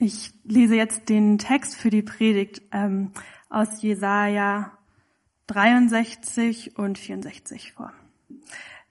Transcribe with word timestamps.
Ich 0.00 0.32
lese 0.44 0.76
jetzt 0.76 1.08
den 1.08 1.38
Text 1.38 1.74
für 1.74 1.90
die 1.90 2.02
Predigt 2.02 2.62
ähm, 2.70 3.10
aus 3.48 3.82
Jesaja 3.82 4.78
63 5.48 6.78
und 6.78 6.98
64 6.98 7.72
vor. 7.72 7.92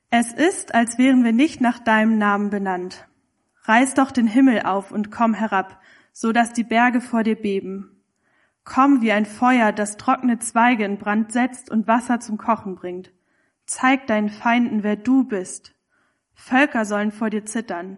Es 0.09 0.33
ist, 0.33 0.75
als 0.75 0.97
wären 0.97 1.23
wir 1.23 1.31
nicht 1.31 1.61
nach 1.61 1.79
deinem 1.79 2.17
Namen 2.17 2.49
benannt. 2.49 3.07
Reiß 3.63 3.93
doch 3.93 4.11
den 4.11 4.27
Himmel 4.27 4.63
auf 4.63 4.91
und 4.91 5.09
komm 5.09 5.33
herab, 5.33 5.81
so 6.11 6.33
dass 6.33 6.51
die 6.51 6.65
Berge 6.65 6.99
vor 6.99 7.23
dir 7.23 7.35
beben. 7.35 8.01
Komm 8.65 9.01
wie 9.01 9.13
ein 9.13 9.25
Feuer, 9.25 9.71
das 9.71 9.95
trockene 9.95 10.39
Zweige 10.39 10.83
in 10.83 10.97
Brand 10.97 11.31
setzt 11.31 11.69
und 11.71 11.87
Wasser 11.87 12.19
zum 12.19 12.37
Kochen 12.37 12.75
bringt. 12.75 13.13
Zeig 13.65 14.07
deinen 14.07 14.29
Feinden, 14.29 14.83
wer 14.83 14.97
du 14.97 15.23
bist. 15.23 15.73
Völker 16.33 16.83
sollen 16.83 17.13
vor 17.13 17.29
dir 17.29 17.45
zittern. 17.45 17.97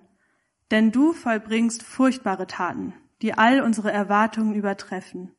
Denn 0.71 0.91
du 0.91 1.13
vollbringst 1.13 1.83
furchtbare 1.83 2.47
Taten, 2.47 2.93
die 3.21 3.33
all 3.33 3.61
unsere 3.61 3.91
Erwartungen 3.91 4.53
übertreffen. 4.53 5.33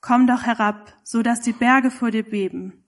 Komm 0.00 0.26
doch 0.26 0.44
herab, 0.44 0.94
so 1.02 1.22
dass 1.22 1.40
die 1.40 1.52
Berge 1.52 1.90
vor 1.90 2.10
dir 2.10 2.22
beben. 2.22 2.84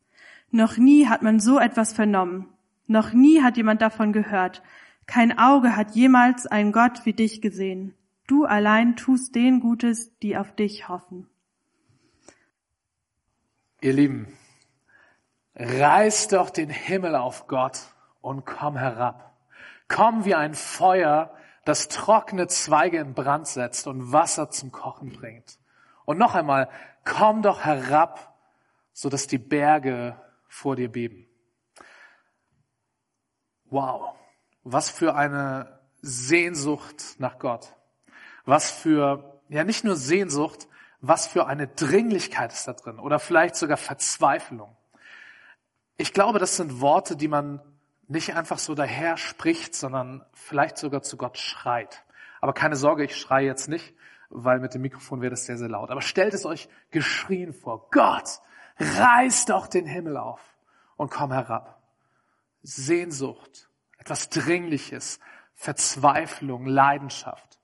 Noch 0.51 0.77
nie 0.77 1.09
hat 1.09 1.23
man 1.23 1.41
so 1.41 1.59
etwas 1.59 1.93
vernommen. 1.93 2.49
Noch 2.87 3.13
nie 3.13 3.43
hat 3.43 3.57
jemand 3.57 3.83
davon 3.83 4.13
gehört. 4.13 4.63
Kein 5.07 5.39
Auge 5.39 5.77
hat 5.77 5.95
jemals 5.95 6.47
einen 6.47 6.73
Gott 6.73 7.05
wie 7.05 7.13
dich 7.13 7.43
gesehen. 7.43 7.95
Du 8.27 8.45
allein 8.45 8.97
tust 8.97 9.35
den 9.35 9.61
Gutes, 9.61 10.17
die 10.19 10.37
auf 10.37 10.55
dich 10.55 10.89
hoffen. 10.89 11.29
Ihr 13.81 13.93
Lieben, 13.93 14.29
reiß 15.55 16.29
doch 16.29 16.51
den 16.51 16.71
Himmel 16.71 17.15
auf 17.15 17.47
Gott 17.47 17.95
und 18.21 18.45
komm 18.45 18.77
herab. 18.77 19.37
Komm 19.89 20.25
wie 20.25 20.35
ein 20.35 20.55
Feuer, 20.55 21.35
das 21.69 21.89
trockene 21.89 22.47
Zweige 22.47 22.97
in 22.99 23.13
Brand 23.13 23.47
setzt 23.47 23.87
und 23.87 24.11
Wasser 24.11 24.49
zum 24.49 24.73
Kochen 24.73 25.13
bringt. 25.13 25.59
Und 26.07 26.17
noch 26.17 26.35
einmal, 26.35 26.71
komm 27.05 27.43
doch 27.43 27.63
herab, 27.63 28.35
so 28.95 29.11
dass 29.11 29.27
die 29.27 29.37
Berge 29.37 30.19
vor 30.49 30.77
dir 30.77 30.91
beben. 30.91 31.29
Wow, 33.67 34.15
was 34.63 34.89
für 34.89 35.15
eine 35.15 35.79
Sehnsucht 36.01 37.17
nach 37.19 37.39
Gott. 37.39 37.75
Was 38.47 38.71
für, 38.71 39.43
ja 39.51 39.63
nicht 39.63 39.85
nur 39.85 39.97
Sehnsucht, 39.97 40.69
was 41.03 41.27
für 41.27 41.47
eine 41.47 41.69
Dringlichkeit 41.69 42.51
ist 42.51 42.67
da 42.67 42.73
drin 42.73 42.99
oder 42.99 43.19
vielleicht 43.19 43.57
sogar 43.57 43.77
Verzweiflung. 43.77 44.75
Ich 45.99 46.15
glaube, 46.15 46.39
das 46.39 46.57
sind 46.57 46.81
Worte, 46.81 47.15
die 47.15 47.29
man 47.29 47.61
nicht 48.09 48.35
einfach 48.35 48.59
so 48.59 48.75
daher 48.75 49.17
spricht, 49.17 49.75
sondern 49.75 50.25
vielleicht 50.33 50.79
sogar 50.79 51.03
zu 51.03 51.17
Gott 51.17 51.39
schreit. 51.39 52.05
Aber 52.41 52.55
keine 52.55 52.77
Sorge, 52.77 53.05
ich 53.05 53.17
schreie 53.17 53.47
jetzt 53.47 53.69
nicht, 53.69 53.95
weil 54.31 54.61
mit 54.61 54.75
dem 54.75 54.83
Mikrofon 54.83 55.21
wäre 55.21 55.31
das 55.31 55.45
sehr, 55.45 55.59
sehr 55.59 55.69
laut. 55.69 55.91
Aber 55.91 56.01
stellt 56.01 56.35
es 56.35 56.47
euch 56.47 56.69
geschrien 56.91 57.53
vor. 57.53 57.91
Gott, 57.91 58.41
reiß 58.79 59.47
doch 59.47 59.67
den 59.67 59.87
Himmel 59.87 60.17
auf 60.17 60.41
und 60.97 61.11
komm 61.11 61.33
herab. 61.33 61.83
Sehnsucht, 62.63 63.69
etwas 63.99 64.31
Dringliches, 64.31 65.21
Verzweiflung, 65.55 66.67
Leidenschaft. 66.67 67.59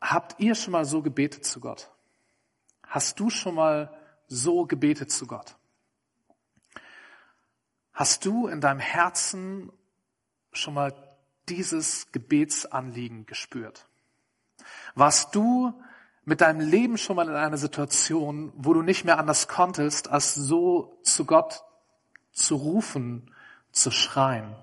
Habt 0.00 0.38
ihr 0.38 0.54
schon 0.54 0.72
mal 0.72 0.84
so 0.84 1.02
gebetet 1.02 1.44
zu 1.44 1.60
Gott? 1.60 1.90
Hast 2.86 3.20
du 3.20 3.28
schon 3.28 3.54
mal 3.54 3.94
so 4.28 4.64
gebetet 4.64 5.10
zu 5.10 5.26
Gott? 5.26 5.57
Hast 7.98 8.24
du 8.26 8.46
in 8.46 8.60
deinem 8.60 8.78
Herzen 8.78 9.72
schon 10.52 10.74
mal 10.74 10.94
dieses 11.48 12.12
Gebetsanliegen 12.12 13.26
gespürt? 13.26 13.88
Warst 14.94 15.34
du 15.34 15.74
mit 16.24 16.40
deinem 16.40 16.60
Leben 16.60 16.96
schon 16.96 17.16
mal 17.16 17.28
in 17.28 17.34
einer 17.34 17.56
Situation, 17.56 18.52
wo 18.54 18.72
du 18.72 18.82
nicht 18.82 19.04
mehr 19.04 19.18
anders 19.18 19.48
konntest, 19.48 20.06
als 20.10 20.36
so 20.36 20.96
zu 21.02 21.24
Gott 21.24 21.64
zu 22.30 22.54
rufen, 22.54 23.34
zu 23.72 23.90
schreien? 23.90 24.54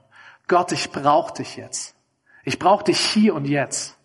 Gott, 0.48 0.72
ich 0.72 0.92
brauche 0.94 1.34
dich 1.34 1.58
jetzt. 1.58 1.94
Ich 2.46 2.58
brauche 2.58 2.86
dich 2.86 3.02
hier 3.02 3.36
und 3.36 3.44
jetzt. 3.44 3.98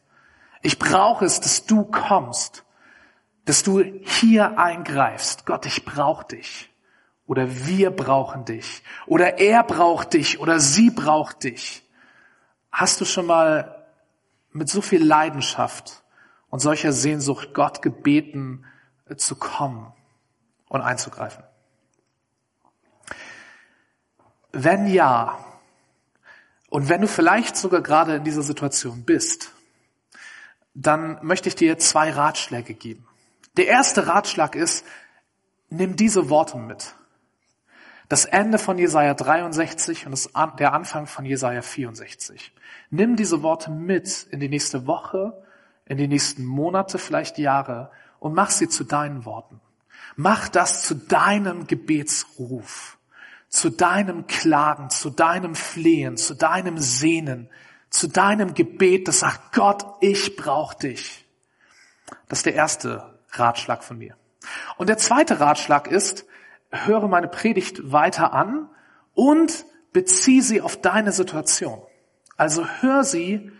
Ich 0.61 0.77
brauche 0.77 1.25
es, 1.25 1.39
dass 1.39 1.67
du 1.67 1.85
kommst, 1.85 2.65
dass 3.45 3.63
du 3.63 3.79
hier 3.79 4.59
eingreifst. 4.59 5.47
Gott, 5.47 5.67
ich 5.67 5.85
brauche 5.85 6.27
dich 6.27 6.70
oder 7.31 7.65
wir 7.65 7.93
brauchen 7.93 8.45
dich 8.45 8.83
oder 9.07 9.39
er 9.39 9.63
braucht 9.63 10.15
dich 10.15 10.41
oder 10.41 10.59
sie 10.59 10.91
braucht 10.91 11.45
dich. 11.45 11.89
Hast 12.73 13.01
du 13.01 13.05
schon 13.05 13.27
mal 13.27 13.87
mit 14.51 14.69
so 14.69 14.83
viel 14.83 15.05
Leidenschaft 15.05 16.03
und 16.49 16.59
solcher 16.59 16.91
Sehnsucht 16.91 17.55
Gott 17.55 17.83
gebeten 17.83 18.65
äh, 19.09 19.15
zu 19.15 19.37
kommen 19.37 19.93
und 20.67 20.81
einzugreifen? 20.81 21.45
Wenn 24.51 24.89
ja, 24.89 25.39
und 26.69 26.89
wenn 26.89 27.01
du 27.01 27.07
vielleicht 27.07 27.57
sogar 27.57 27.81
gerade 27.81 28.17
in 28.17 28.25
dieser 28.25 28.43
Situation 28.43 29.05
bist, 29.05 29.53
dann 30.75 31.21
möchte 31.23 31.49
ich 31.49 31.55
dir 31.55 31.79
zwei 31.79 32.11
Ratschläge 32.11 32.75
geben. 32.75 33.07
Der 33.57 33.69
erste 33.69 34.09
Ratschlag 34.09 34.57
ist, 34.57 34.85
nimm 35.69 35.95
diese 35.95 36.29
Worte 36.29 36.59
mit. 36.59 36.97
Das 38.11 38.25
Ende 38.25 38.59
von 38.59 38.77
Jesaja 38.77 39.15
63 39.15 40.07
und 40.07 40.11
das, 40.11 40.31
der 40.59 40.73
Anfang 40.73 41.07
von 41.07 41.25
Jesaja 41.25 41.63
64. 41.63 42.53
Nimm 42.91 43.15
diese 43.15 43.45
Worte 43.45 43.71
mit 43.71 44.27
in 44.33 44.41
die 44.41 44.49
nächste 44.49 44.89
Woche, 44.89 45.41
in 45.87 45.97
die 45.97 46.09
nächsten 46.09 46.45
Monate, 46.45 46.99
vielleicht 46.99 47.39
Jahre 47.39 47.93
und 48.19 48.35
mach 48.35 48.51
sie 48.51 48.69
zu 48.69 48.83
deinen 48.83 49.25
Worten. 49.25 49.61
Mach 50.17 50.49
das 50.49 50.83
zu 50.83 50.97
deinem 50.97 51.69
Gebetsruf, 51.69 52.99
zu 53.49 53.71
deinem 53.71 54.27
Klagen, 54.27 54.91
zu 54.91 55.11
deinem 55.11 55.55
Flehen, 55.55 56.17
zu 56.17 56.35
deinem 56.35 56.79
Sehnen, 56.79 57.49
zu 57.91 58.09
deinem 58.09 58.55
Gebet, 58.55 59.07
das 59.07 59.21
sagt, 59.21 59.53
Gott, 59.53 59.87
ich 60.01 60.35
brauche 60.35 60.77
dich. 60.79 61.25
Das 62.29 62.41
ist 62.41 62.47
der 62.47 62.55
erste 62.55 63.21
Ratschlag 63.31 63.85
von 63.85 63.99
mir. 63.99 64.17
Und 64.79 64.89
der 64.89 64.99
zweite 64.99 65.39
Ratschlag 65.39 65.87
ist, 65.87 66.25
höre 66.71 67.09
meine 67.09 67.29
Predigt 67.29 67.93
weiter 67.93 68.33
an 68.33 68.69
und 69.15 69.65
beziehe 69.93 70.43
sie 70.43 70.61
auf 70.61 70.81
deine 70.81 71.13
Situation. 71.13 71.81
Also 72.37 72.67
hör 72.67 73.05
sie 73.05 73.51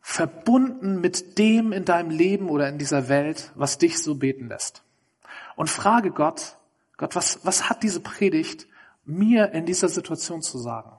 verbunden 0.00 1.00
mit 1.00 1.38
dem 1.38 1.72
in 1.72 1.84
deinem 1.84 2.10
Leben 2.10 2.48
oder 2.48 2.68
in 2.68 2.78
dieser 2.78 3.08
Welt, 3.08 3.52
was 3.54 3.78
dich 3.78 4.02
so 4.02 4.16
beten 4.16 4.48
lässt. 4.48 4.82
Und 5.56 5.70
frage 5.70 6.10
Gott, 6.10 6.58
Gott, 6.96 7.16
was, 7.16 7.44
was 7.44 7.68
hat 7.68 7.82
diese 7.82 8.00
Predigt 8.00 8.66
mir 9.04 9.52
in 9.52 9.66
dieser 9.66 9.88
Situation 9.88 10.42
zu 10.42 10.58
sagen? 10.58 10.92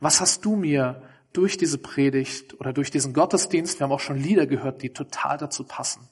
Was 0.00 0.20
hast 0.20 0.44
du 0.44 0.56
mir 0.56 1.02
durch 1.32 1.56
diese 1.56 1.78
Predigt 1.78 2.58
oder 2.60 2.72
durch 2.72 2.90
diesen 2.90 3.12
Gottesdienst, 3.12 3.78
wir 3.78 3.84
haben 3.84 3.92
auch 3.92 4.00
schon 4.00 4.16
Lieder 4.16 4.46
gehört, 4.46 4.82
die 4.82 4.90
total 4.90 5.36
dazu 5.36 5.64
passen. 5.64 6.08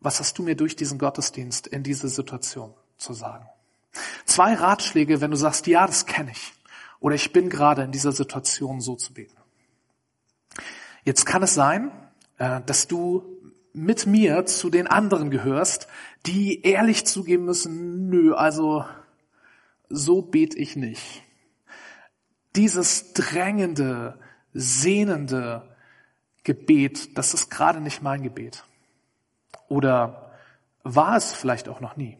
Was 0.00 0.20
hast 0.20 0.38
du 0.38 0.42
mir 0.42 0.54
durch 0.54 0.76
diesen 0.76 0.98
Gottesdienst 0.98 1.66
in 1.66 1.82
diese 1.82 2.08
Situation 2.08 2.72
zu 2.96 3.12
sagen. 3.12 3.46
Zwei 4.24 4.54
Ratschläge, 4.54 5.20
wenn 5.20 5.30
du 5.30 5.36
sagst, 5.36 5.66
ja, 5.66 5.86
das 5.86 6.06
kenne 6.06 6.32
ich. 6.32 6.52
Oder 7.00 7.14
ich 7.14 7.32
bin 7.32 7.50
gerade 7.50 7.82
in 7.82 7.92
dieser 7.92 8.12
Situation 8.12 8.80
so 8.80 8.96
zu 8.96 9.12
beten. 9.12 9.36
Jetzt 11.04 11.26
kann 11.26 11.42
es 11.42 11.54
sein, 11.54 11.92
äh, 12.38 12.60
dass 12.64 12.88
du 12.88 13.34
mit 13.74 14.06
mir 14.06 14.46
zu 14.46 14.70
den 14.70 14.86
anderen 14.86 15.30
gehörst, 15.30 15.88
die 16.26 16.62
ehrlich 16.62 17.06
zugeben 17.06 17.44
müssen, 17.44 18.08
nö, 18.08 18.34
also 18.34 18.84
so 19.88 20.22
bete 20.22 20.56
ich 20.56 20.76
nicht. 20.76 21.22
Dieses 22.56 23.12
drängende, 23.12 24.18
sehnende 24.52 25.76
Gebet, 26.44 27.18
das 27.18 27.34
ist 27.34 27.50
gerade 27.50 27.80
nicht 27.80 28.00
mein 28.00 28.22
Gebet. 28.22 28.64
Oder 29.68 30.32
war 30.84 31.16
es 31.16 31.32
vielleicht 31.32 31.68
auch 31.68 31.80
noch 31.80 31.96
nie. 31.96 32.16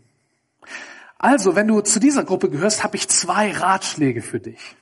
Also, 1.25 1.57
wenn 1.57 1.69
du 1.69 1.81
zu 1.81 2.01
dieser 2.01 2.23
Gruppe 2.23 2.51
gehörst, 2.51 2.85
habe 2.85 2.97
ich 2.97 3.09
zwei 3.09 3.51
Ratschläge 3.51 4.21
für 4.21 4.41
dich 4.41 4.77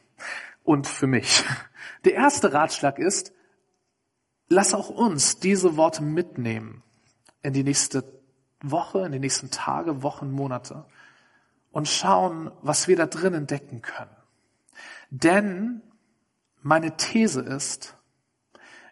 und 0.65 0.89
für 0.89 1.07
mich. 1.07 1.45
Der 2.05 2.15
erste 2.15 2.53
Ratschlag 2.53 2.99
ist, 2.99 3.33
lass 4.49 4.75
auch 4.75 4.89
uns 4.89 5.39
diese 5.39 5.77
Worte 5.77 6.03
mitnehmen 6.03 6.83
in 7.45 7.53
die 7.53 7.63
nächste 7.63 8.21
Woche, 8.61 9.07
in 9.07 9.13
die 9.13 9.21
nächsten 9.21 9.53
Tage, 9.53 10.03
Wochen, 10.03 10.33
Monate 10.33 10.85
und 11.71 11.87
schauen, 11.87 12.51
was 12.61 12.89
wir 12.89 12.97
da 12.97 13.07
drin 13.07 13.35
entdecken 13.35 13.81
können. 13.81 14.17
Denn 15.11 15.81
meine 16.61 16.97
These 16.97 17.41
ist, 17.41 17.97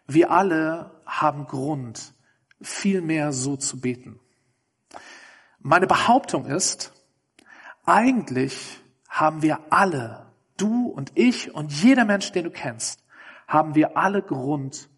wir 0.07 0.31
alle 0.31 1.01
haben 1.05 1.47
Grund, 1.47 2.13
viel 2.61 3.01
mehr 3.01 3.33
so 3.33 3.57
zu 3.57 3.81
beten. 3.81 4.21
Meine 5.59 5.87
Behauptung 5.87 6.45
ist, 6.45 6.93
eigentlich 7.85 8.79
haben 9.09 9.41
wir 9.41 9.59
alle, 9.69 10.27
du 10.57 10.87
und 10.87 11.11
ich 11.15 11.53
und 11.53 11.71
jeder 11.71 12.05
Mensch, 12.05 12.31
den 12.31 12.45
du 12.45 12.51
kennst, 12.51 13.03
haben 13.47 13.75
wir 13.75 13.97
alle 13.97 14.21
Grund 14.21 14.89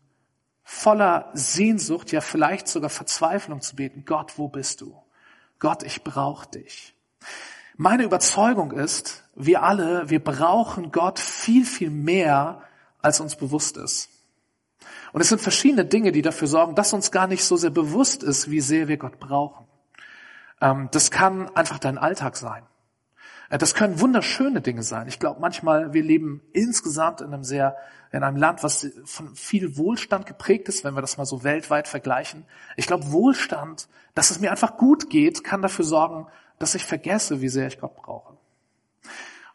voller 0.63 1.30
Sehnsucht, 1.33 2.12
ja 2.12 2.21
vielleicht 2.21 2.68
sogar 2.68 2.89
Verzweiflung 2.89 3.62
zu 3.62 3.75
beten, 3.75 4.06
Gott, 4.06 4.38
wo 4.38 4.47
bist 4.47 4.81
du? 4.81 4.95
Gott, 5.59 5.83
ich 5.83 6.03
brauche 6.03 6.47
dich. 6.50 6.95
Meine 7.75 8.03
Überzeugung 8.03 8.71
ist, 8.71 9.24
wir 9.36 9.63
alle, 9.63 10.09
wir 10.09 10.24
brauchen 10.24 10.91
Gott 10.91 11.19
viel, 11.19 11.65
viel 11.65 11.89
mehr, 11.89 12.62
als 13.01 13.19
uns 13.19 13.36
bewusst 13.36 13.77
ist. 13.77 14.09
Und 15.12 15.21
es 15.21 15.29
sind 15.29 15.41
verschiedene 15.41 15.86
Dinge, 15.86 16.12
die 16.12 16.21
dafür 16.21 16.47
sorgen, 16.47 16.75
dass 16.75 16.94
uns 16.94 17.12
gar 17.12 17.27
nicht 17.27 17.44
so 17.44 17.57
sehr 17.57 17.69
bewusst 17.69 18.24
ist, 18.24 18.50
wie 18.50 18.62
sehr 18.62 18.88
wir 18.88 18.97
Gott 18.97 19.19
brauchen. 19.19 19.65
Ähm, 20.62 20.89
das 20.91 21.12
kann 21.12 21.50
einfach 21.56 21.79
dein 21.79 21.97
Alltag 21.97 22.38
sein. 22.38 22.63
Das 23.59 23.75
können 23.75 24.00
wunderschöne 24.00 24.61
Dinge 24.61 24.81
sein. 24.81 25.07
Ich 25.07 25.19
glaube 25.19 25.39
manchmal, 25.39 25.94
wir 25.94 26.01
leben 26.01 26.41
insgesamt 26.53 27.21
in 27.21 27.27
einem 27.27 27.44
sehr, 27.44 27.77
in 28.11 28.23
einem 28.23 28.38
Land, 28.38 28.63
was 28.63 28.89
von 29.05 29.35
viel 29.35 29.77
Wohlstand 29.77 30.25
geprägt 30.25 30.69
ist, 30.69 30.83
wenn 30.83 30.95
wir 30.95 31.01
das 31.01 31.17
mal 31.17 31.25
so 31.25 31.44
weltweit 31.44 31.88
vergleichen. 31.88 32.45
Ich 32.77 32.88
glaube, 32.88 33.11
Wohlstand, 33.11 33.88
dass 34.15 34.31
es 34.31 34.39
mir 34.39 34.50
einfach 34.50 34.77
gut 34.77 35.11
geht, 35.11 35.44
kann 35.44 35.61
dafür 35.61 35.85
sorgen, 35.85 36.27
dass 36.57 36.73
ich 36.73 36.83
vergesse, 36.83 37.41
wie 37.41 37.50
sehr 37.50 37.67
ich 37.67 37.79
Gott 37.79 37.95
brauche. 37.95 38.38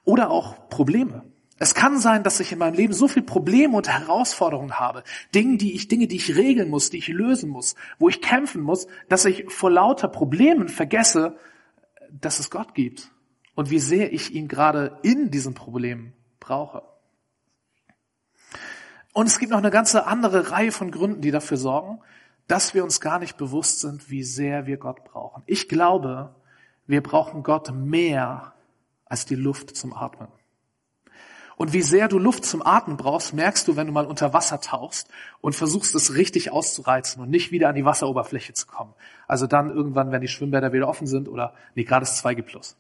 Oder 0.05 0.31
auch 0.31 0.69
Probleme. 0.69 1.25
Es 1.59 1.75
kann 1.75 1.99
sein, 1.99 2.23
dass 2.23 2.39
ich 2.39 2.53
in 2.53 2.59
meinem 2.59 2.75
Leben 2.75 2.93
so 2.93 3.09
viel 3.09 3.25
Probleme 3.25 3.77
und 3.77 3.89
Herausforderungen 3.89 4.79
habe, 4.79 5.03
Dinge, 5.35 5.57
die 5.57 5.75
ich, 5.75 5.89
Dinge, 5.89 6.07
die 6.07 6.17
ich 6.17 6.37
regeln 6.37 6.71
muss, 6.71 6.91
die 6.91 6.99
ich 6.99 7.09
lösen 7.09 7.51
muss, 7.51 7.75
wo 7.99 8.09
ich 8.09 8.23
kämpfen 8.23 8.63
muss, 8.63 8.87
dass 9.09 9.25
ich 9.25 9.53
vor 9.53 9.73
lauter 9.73 10.07
Problemen 10.07 10.69
vergesse, 10.69 11.37
dass 12.13 12.39
es 12.39 12.51
Gott 12.51 12.75
gibt 12.75 13.11
und 13.59 13.71
wie 13.71 13.81
sehr 13.81 14.13
ich 14.13 14.35
ihn 14.35 14.47
gerade 14.47 15.01
in 15.03 15.33
diesem 15.33 15.53
Problem 15.53 16.13
brauche. 16.39 16.85
Und 19.13 19.27
es 19.27 19.41
gibt 19.41 19.51
noch 19.51 19.59
eine 19.59 19.73
ganze 19.73 20.07
andere 20.07 20.53
Reihe 20.53 20.71
von 20.71 20.93
Gründen, 20.93 21.23
die 21.23 21.33
dafür 21.33 21.57
sorgen, 21.57 21.99
dass 22.47 22.73
wir 22.73 22.85
uns 22.85 23.01
gar 23.01 23.19
nicht 23.19 23.37
bewusst 23.37 23.81
sind, 23.81 24.11
wie 24.11 24.23
sehr 24.23 24.67
wir 24.67 24.77
Gott 24.77 25.03
brauchen. 25.03 25.43
Ich 25.47 25.69
glaube, 25.69 26.37
wir 26.87 27.03
brauchen 27.03 27.43
Gott 27.43 27.75
mehr 27.75 28.55
als 29.07 29.27
die 29.27 29.35
Luft 29.35 29.77
zum 29.77 29.93
Atmen. 29.93 30.29
Und 31.57 31.73
wie 31.73 31.83
sehr 31.83 32.07
du 32.07 32.21
Luft 32.21 32.45
zum 32.45 32.65
Atmen 32.65 32.97
brauchst, 32.97 33.35
merkst 33.35 33.67
du, 33.67 33.75
wenn 33.75 33.89
du 33.89 33.93
mal 33.93 34.07
unter 34.07 34.33
Wasser 34.33 34.61
tauchst 34.61 35.09
und 35.41 35.57
versuchst 35.57 35.97
es 35.97 36.15
richtig 36.15 36.53
auszureizen 36.53 37.21
und 37.21 37.29
nicht 37.29 37.51
wieder 37.51 37.71
an 37.71 37.75
die 37.75 37.85
Wasseroberfläche 37.85 38.53
zu 38.53 38.69
kommen. 38.69 38.95
Also 39.27 39.49
dann 39.49 39.75
irgendwann, 39.75 40.13
wenn 40.13 40.21
die 40.21 40.29
Schwimmbäder 40.29 40.73
wieder 40.73 40.87
offen 40.87 41.09
sind 41.09 41.29
oder, 41.29 41.55
nee, 41.75 41.83
gerade 41.83 42.05
ist 42.05 42.25
2G+. 42.25 42.77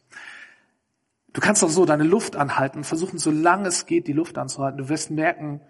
Du 1.32 1.40
kannst 1.40 1.62
auch 1.62 1.68
so 1.68 1.84
deine 1.84 2.04
Luft 2.04 2.36
anhalten, 2.36 2.84
versuchen, 2.84 3.18
solange 3.18 3.68
es 3.68 3.86
geht, 3.86 4.06
die 4.06 4.12
Luft 4.12 4.38
anzuhalten. 4.38 4.78
Du 4.78 4.88
wirst 4.88 5.10
merken, 5.10 5.60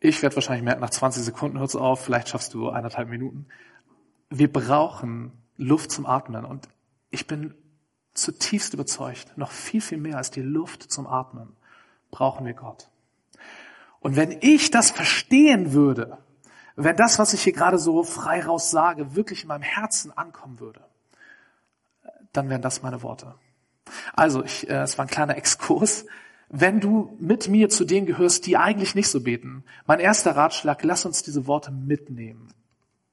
ich 0.00 0.22
werde 0.22 0.36
wahrscheinlich 0.36 0.64
merken, 0.64 0.80
nach 0.80 0.90
20 0.90 1.22
Sekunden 1.22 1.58
hört 1.58 1.70
es 1.70 1.76
auf, 1.76 2.04
vielleicht 2.04 2.28
schaffst 2.28 2.54
du 2.54 2.70
eineinhalb 2.70 3.08
Minuten. 3.08 3.46
Wir 4.30 4.52
brauchen 4.52 5.32
Luft 5.56 5.90
zum 5.90 6.06
Atmen 6.06 6.44
und 6.44 6.68
ich 7.10 7.26
bin 7.26 7.54
zutiefst 8.14 8.74
überzeugt, 8.74 9.36
noch 9.36 9.50
viel, 9.50 9.80
viel 9.80 9.98
mehr 9.98 10.16
als 10.16 10.30
die 10.30 10.42
Luft 10.42 10.82
zum 10.82 11.06
Atmen 11.06 11.54
brauchen 12.10 12.46
wir 12.46 12.54
Gott. 12.54 12.88
Und 14.00 14.16
wenn 14.16 14.38
ich 14.40 14.70
das 14.70 14.90
verstehen 14.90 15.72
würde, 15.72 16.18
wenn 16.76 16.96
das, 16.96 17.18
was 17.18 17.32
ich 17.32 17.42
hier 17.42 17.52
gerade 17.52 17.78
so 17.78 18.02
frei 18.02 18.42
raus 18.42 18.70
sage, 18.70 19.16
wirklich 19.16 19.42
in 19.42 19.48
meinem 19.48 19.62
Herzen 19.62 20.16
ankommen 20.16 20.60
würde, 20.60 20.80
dann 22.32 22.48
wären 22.48 22.62
das 22.62 22.82
meine 22.82 23.02
Worte. 23.02 23.34
Also, 24.14 24.44
ich, 24.44 24.68
äh, 24.68 24.82
es 24.82 24.98
war 24.98 25.04
ein 25.04 25.10
kleiner 25.10 25.36
Exkurs. 25.36 26.06
Wenn 26.48 26.80
du 26.80 27.16
mit 27.18 27.48
mir 27.48 27.68
zu 27.68 27.84
denen 27.84 28.06
gehörst, 28.06 28.46
die 28.46 28.56
eigentlich 28.56 28.94
nicht 28.94 29.08
so 29.08 29.20
beten, 29.20 29.64
mein 29.86 30.00
erster 30.00 30.36
Ratschlag, 30.36 30.82
lass 30.84 31.04
uns 31.04 31.22
diese 31.22 31.46
Worte 31.46 31.72
mitnehmen 31.72 32.52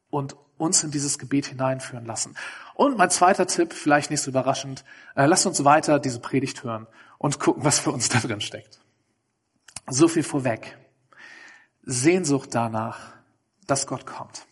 und 0.09 0.35
uns 0.57 0.83
in 0.83 0.91
dieses 0.91 1.17
Gebet 1.17 1.47
hineinführen 1.47 2.05
lassen. 2.05 2.35
Und 2.75 2.97
mein 2.97 3.09
zweiter 3.09 3.47
Tipp, 3.47 3.73
vielleicht 3.73 4.11
nicht 4.11 4.21
so 4.21 4.31
überraschend, 4.31 4.83
äh, 5.15 5.25
lass 5.25 5.45
uns 5.45 5.63
weiter 5.63 5.99
diese 5.99 6.19
Predigt 6.19 6.63
hören 6.63 6.87
und 7.17 7.39
gucken, 7.39 7.63
was 7.63 7.79
für 7.79 7.91
uns 7.91 8.09
da 8.09 8.19
drin 8.19 8.41
steckt. 8.41 8.79
So 9.87 10.07
viel 10.07 10.23
vorweg. 10.23 10.77
Sehnsucht 11.83 12.49
danach, 12.53 13.13
dass 13.67 13.87
Gott 13.87 14.05
kommt. 14.05 14.45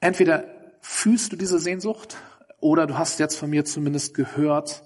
Entweder 0.00 0.44
fühlst 0.80 1.32
du 1.32 1.36
diese 1.36 1.58
Sehnsucht 1.58 2.16
oder 2.60 2.86
du 2.86 2.96
hast 2.98 3.18
jetzt 3.18 3.36
von 3.36 3.50
mir 3.50 3.64
zumindest 3.64 4.14
gehört, 4.14 4.84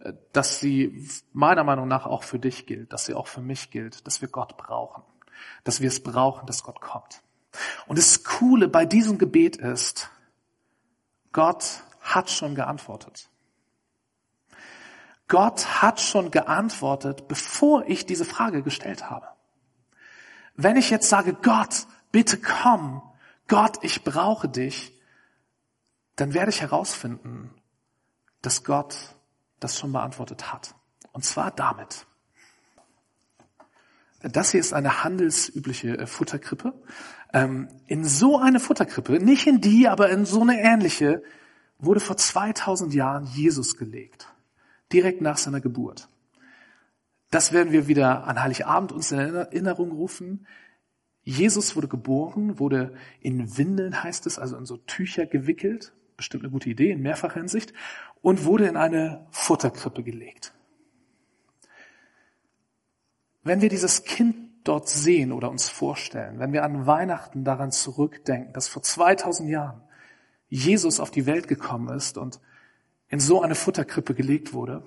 äh, 0.00 0.12
dass 0.32 0.60
sie 0.60 1.08
meiner 1.32 1.64
Meinung 1.64 1.88
nach 1.88 2.06
auch 2.06 2.22
für 2.22 2.38
dich 2.38 2.66
gilt, 2.66 2.92
dass 2.92 3.06
sie 3.06 3.14
auch 3.14 3.26
für 3.26 3.40
mich 3.40 3.70
gilt, 3.70 4.06
dass 4.06 4.20
wir 4.20 4.28
Gott 4.28 4.56
brauchen, 4.56 5.02
dass 5.64 5.80
wir 5.80 5.88
es 5.88 6.02
brauchen, 6.02 6.46
dass 6.46 6.62
Gott 6.62 6.80
kommt. 6.80 7.22
Und 7.86 7.98
das 7.98 8.24
Coole 8.24 8.68
bei 8.68 8.84
diesem 8.84 9.18
Gebet 9.18 9.56
ist, 9.56 10.10
Gott 11.32 11.82
hat 12.00 12.30
schon 12.30 12.54
geantwortet. 12.54 13.28
Gott 15.26 15.82
hat 15.82 16.00
schon 16.00 16.30
geantwortet, 16.30 17.28
bevor 17.28 17.84
ich 17.86 18.06
diese 18.06 18.24
Frage 18.24 18.62
gestellt 18.62 19.08
habe. 19.08 19.26
Wenn 20.54 20.76
ich 20.76 20.90
jetzt 20.90 21.08
sage, 21.08 21.34
Gott, 21.34 21.86
bitte 22.12 22.38
komm, 22.38 23.02
Gott, 23.48 23.78
ich 23.82 24.04
brauche 24.04 24.48
dich, 24.48 24.93
dann 26.16 26.34
werde 26.34 26.50
ich 26.50 26.60
herausfinden, 26.60 27.50
dass 28.42 28.64
Gott 28.64 28.96
das 29.60 29.78
schon 29.78 29.92
beantwortet 29.92 30.52
hat. 30.52 30.74
Und 31.12 31.24
zwar 31.24 31.50
damit. 31.50 32.06
Das 34.20 34.50
hier 34.50 34.60
ist 34.60 34.72
eine 34.72 35.04
handelsübliche 35.04 35.98
äh, 35.98 36.06
Futterkrippe. 36.06 36.72
Ähm, 37.32 37.68
in 37.86 38.04
so 38.04 38.38
eine 38.38 38.60
Futterkrippe, 38.60 39.12
nicht 39.14 39.46
in 39.46 39.60
die, 39.60 39.88
aber 39.88 40.10
in 40.10 40.24
so 40.24 40.40
eine 40.40 40.60
ähnliche, 40.60 41.22
wurde 41.78 42.00
vor 42.00 42.16
2000 42.16 42.94
Jahren 42.94 43.26
Jesus 43.26 43.76
gelegt. 43.76 44.28
Direkt 44.92 45.20
nach 45.20 45.36
seiner 45.36 45.60
Geburt. 45.60 46.08
Das 47.30 47.52
werden 47.52 47.72
wir 47.72 47.88
wieder 47.88 48.26
an 48.26 48.40
Heiligabend 48.40 48.92
uns 48.92 49.10
in 49.10 49.18
Erinnerung 49.18 49.90
rufen. 49.90 50.46
Jesus 51.22 51.74
wurde 51.74 51.88
geboren, 51.88 52.58
wurde 52.58 52.94
in 53.20 53.58
Windeln, 53.58 54.02
heißt 54.02 54.26
es, 54.26 54.38
also 54.38 54.56
in 54.56 54.66
so 54.66 54.76
Tücher 54.76 55.26
gewickelt, 55.26 55.92
bestimmt 56.16 56.44
eine 56.44 56.52
gute 56.52 56.70
Idee 56.70 56.90
in 56.90 57.02
mehrfacher 57.02 57.40
Hinsicht, 57.40 57.72
und 58.22 58.44
wurde 58.44 58.66
in 58.66 58.76
eine 58.76 59.26
Futterkrippe 59.30 60.02
gelegt. 60.02 60.54
Wenn 63.42 63.60
wir 63.60 63.68
dieses 63.68 64.04
Kind 64.04 64.36
dort 64.64 64.88
sehen 64.88 65.30
oder 65.32 65.50
uns 65.50 65.68
vorstellen, 65.68 66.38
wenn 66.38 66.52
wir 66.52 66.64
an 66.64 66.86
Weihnachten 66.86 67.44
daran 67.44 67.70
zurückdenken, 67.70 68.54
dass 68.54 68.68
vor 68.68 68.82
2000 68.82 69.50
Jahren 69.50 69.82
Jesus 70.48 71.00
auf 71.00 71.10
die 71.10 71.26
Welt 71.26 71.48
gekommen 71.48 71.94
ist 71.94 72.16
und 72.16 72.40
in 73.08 73.20
so 73.20 73.42
eine 73.42 73.54
Futterkrippe 73.54 74.14
gelegt 74.14 74.54
wurde, 74.54 74.82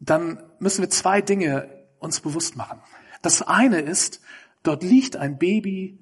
dann 0.00 0.42
müssen 0.58 0.82
wir 0.82 0.90
zwei 0.90 1.20
Dinge 1.20 1.68
uns 1.98 2.20
bewusst 2.20 2.56
machen. 2.56 2.80
Das 3.20 3.42
eine 3.42 3.80
ist, 3.80 4.20
dort 4.62 4.82
liegt 4.82 5.16
ein 5.16 5.38
Baby 5.38 5.98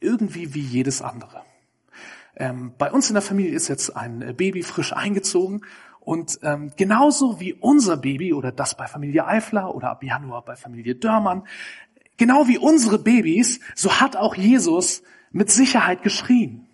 irgendwie 0.00 0.54
wie 0.54 0.60
jedes 0.60 1.02
andere. 1.02 1.44
Ähm, 2.36 2.72
bei 2.78 2.90
uns 2.90 3.08
in 3.08 3.14
der 3.14 3.22
Familie 3.22 3.52
ist 3.52 3.68
jetzt 3.68 3.96
ein 3.96 4.22
äh, 4.22 4.32
Baby 4.32 4.62
frisch 4.62 4.92
eingezogen 4.92 5.62
und 6.00 6.38
ähm, 6.42 6.72
genauso 6.76 7.40
wie 7.40 7.54
unser 7.54 7.96
Baby 7.96 8.34
oder 8.34 8.52
das 8.52 8.76
bei 8.76 8.86
Familie 8.86 9.26
Eifler 9.26 9.74
oder 9.74 9.90
ab 9.90 10.02
Januar 10.02 10.44
bei 10.44 10.56
Familie 10.56 10.94
Dörmann, 10.96 11.46
genau 12.16 12.46
wie 12.48 12.58
unsere 12.58 12.98
Babys, 12.98 13.60
so 13.74 14.00
hat 14.00 14.16
auch 14.16 14.34
Jesus 14.34 15.02
mit 15.30 15.50
Sicherheit 15.50 16.02
geschrien 16.02 16.66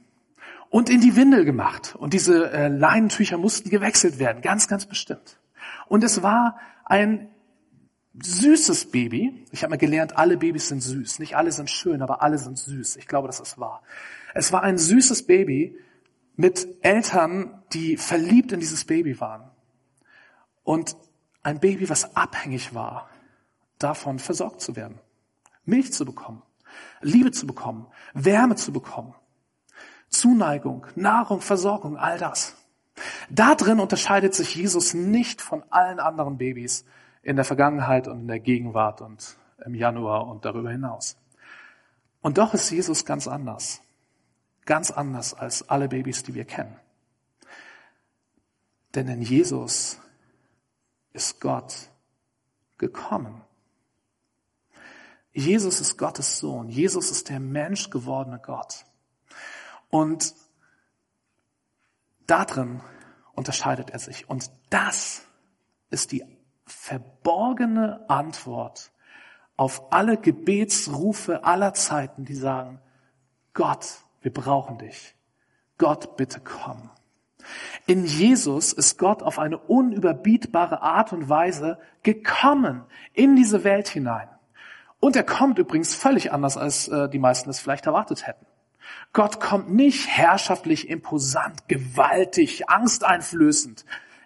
und 0.69 0.90
in 0.90 1.00
die 1.00 1.17
Windel 1.17 1.45
gemacht. 1.45 1.95
Und 1.97 2.12
diese 2.12 2.50
äh, 2.52 2.69
Leinentücher 2.69 3.38
mussten 3.38 3.71
gewechselt 3.71 4.19
werden, 4.19 4.43
ganz, 4.43 4.67
ganz 4.69 4.87
bestimmt. 4.87 5.38
Und 5.87 6.05
es 6.05 6.23
war 6.23 6.59
ein 6.85 7.29
süßes 8.21 8.90
Baby. 8.90 9.45
Ich 9.52 9.62
habe 9.62 9.71
mal 9.71 9.76
gelernt, 9.76 10.17
alle 10.17 10.37
Babys 10.37 10.69
sind 10.69 10.83
süß. 10.83 11.19
Nicht 11.21 11.37
alle 11.37 11.52
sind 11.52 11.71
schön, 11.71 12.02
aber 12.02 12.23
alle 12.23 12.38
sind 12.38 12.59
süß. 12.59 12.97
Ich 12.97 13.07
glaube, 13.07 13.29
das 13.29 13.40
ist 13.40 13.59
wahr. 13.59 13.83
Es 14.34 14.52
war 14.52 14.62
ein 14.62 14.78
süßes 14.78 15.26
Baby 15.26 15.76
mit 16.37 16.68
Eltern, 16.82 17.62
die 17.72 17.96
verliebt 17.96 18.52
in 18.52 18.60
dieses 18.60 18.84
Baby 18.84 19.20
waren. 19.20 19.50
Und 20.62 20.96
ein 21.42 21.60
Baby, 21.60 21.88
was 21.88 22.16
abhängig 22.16 22.75
war, 22.75 23.08
davon 23.78 24.18
versorgt 24.18 24.60
zu 24.60 24.76
werden. 24.76 24.99
Milch 25.64 25.92
zu 25.92 26.04
bekommen, 26.04 26.42
Liebe 27.00 27.30
zu 27.30 27.46
bekommen, 27.46 27.87
Wärme 28.14 28.56
zu 28.56 28.72
bekommen, 28.72 29.14
Zuneigung, 30.08 30.87
Nahrung, 30.96 31.40
Versorgung, 31.40 31.96
all 31.96 32.18
das. 32.18 32.56
Da 33.30 33.54
drin 33.54 33.80
unterscheidet 33.80 34.34
sich 34.34 34.54
Jesus 34.54 34.94
nicht 34.94 35.40
von 35.40 35.62
allen 35.70 36.00
anderen 36.00 36.37
Babys 36.37 36.84
in 37.22 37.37
der 37.37 37.44
Vergangenheit 37.44 38.08
und 38.08 38.20
in 38.20 38.28
der 38.28 38.40
Gegenwart 38.40 39.00
und 39.00 39.37
im 39.64 39.75
Januar 39.75 40.26
und 40.26 40.44
darüber 40.44 40.70
hinaus. 40.70 41.16
Und 42.22 42.38
doch 42.38 42.54
ist 42.54 42.70
Jesus 42.70 43.04
ganz 43.04 43.28
anders. 43.28 43.82
Ganz 44.71 44.93
anders 44.93 45.35
als 45.35 45.69
alle 45.69 45.89
Babys, 45.89 46.23
die 46.23 46.35
wir 46.35 46.45
kennen. 46.45 46.79
Denn 48.95 49.09
in 49.09 49.21
Jesus 49.21 49.99
ist 51.12 51.41
Gott 51.41 51.75
gekommen. 52.79 53.43
Jesus 55.33 55.81
ist 55.81 55.99
Gottes 55.99 56.39
Sohn. 56.39 56.69
Jesus 56.69 57.11
ist 57.11 57.31
der 57.31 57.41
Mensch 57.41 57.91
gewordene 57.91 58.39
Gott. 58.39 58.85
Und 59.89 60.37
darin 62.29 62.81
unterscheidet 63.33 63.91
er 63.91 63.99
sich. 63.99 64.31
Und 64.31 64.53
das 64.71 65.23
ist 65.91 66.12
die 66.12 66.25
verborgene 66.65 68.09
Antwort 68.09 68.93
auf 69.57 69.93
alle 69.93 70.17
Gebetsrufe 70.17 71.43
aller 71.43 71.75
Zeiten, 71.75 72.25
die 72.25 72.37
sagen, 72.37 72.81
Gott, 73.53 74.05
wir 74.23 74.33
brauchen 74.33 74.79
dich. 74.79 75.15
Gott, 75.79 76.17
bitte 76.17 76.41
komm. 76.41 76.91
In 77.87 78.05
Jesus 78.05 78.73
ist 78.73 78.99
Gott 78.99 79.23
auf 79.23 79.39
eine 79.39 79.59
unüberbietbare 79.59 80.83
Art 80.83 81.12
und 81.12 81.29
Weise 81.29 81.79
gekommen 82.03 82.85
in 83.15 83.37
diese 83.37 83.65
Welt 83.65 83.89
hinein. 83.89 84.29
Und 85.00 85.17
er 85.17 85.25
kommt 85.25 85.59
übrigens 85.59 85.95
völlig 85.95 86.33
anders, 86.33 86.57
als 86.57 86.89
äh, 86.89 87.09
die 87.09 87.19
meisten 87.19 87.49
es 87.49 87.59
vielleicht 87.59 87.87
erwartet 87.87 88.27
hätten. 88.27 88.47
Gott 89.12 89.41
kommt 89.41 89.71
nicht 89.73 90.09
herrschaftlich, 90.09 90.89
imposant, 90.89 91.69
gewaltig, 91.69 92.69
angsteinflößend, 92.69 93.85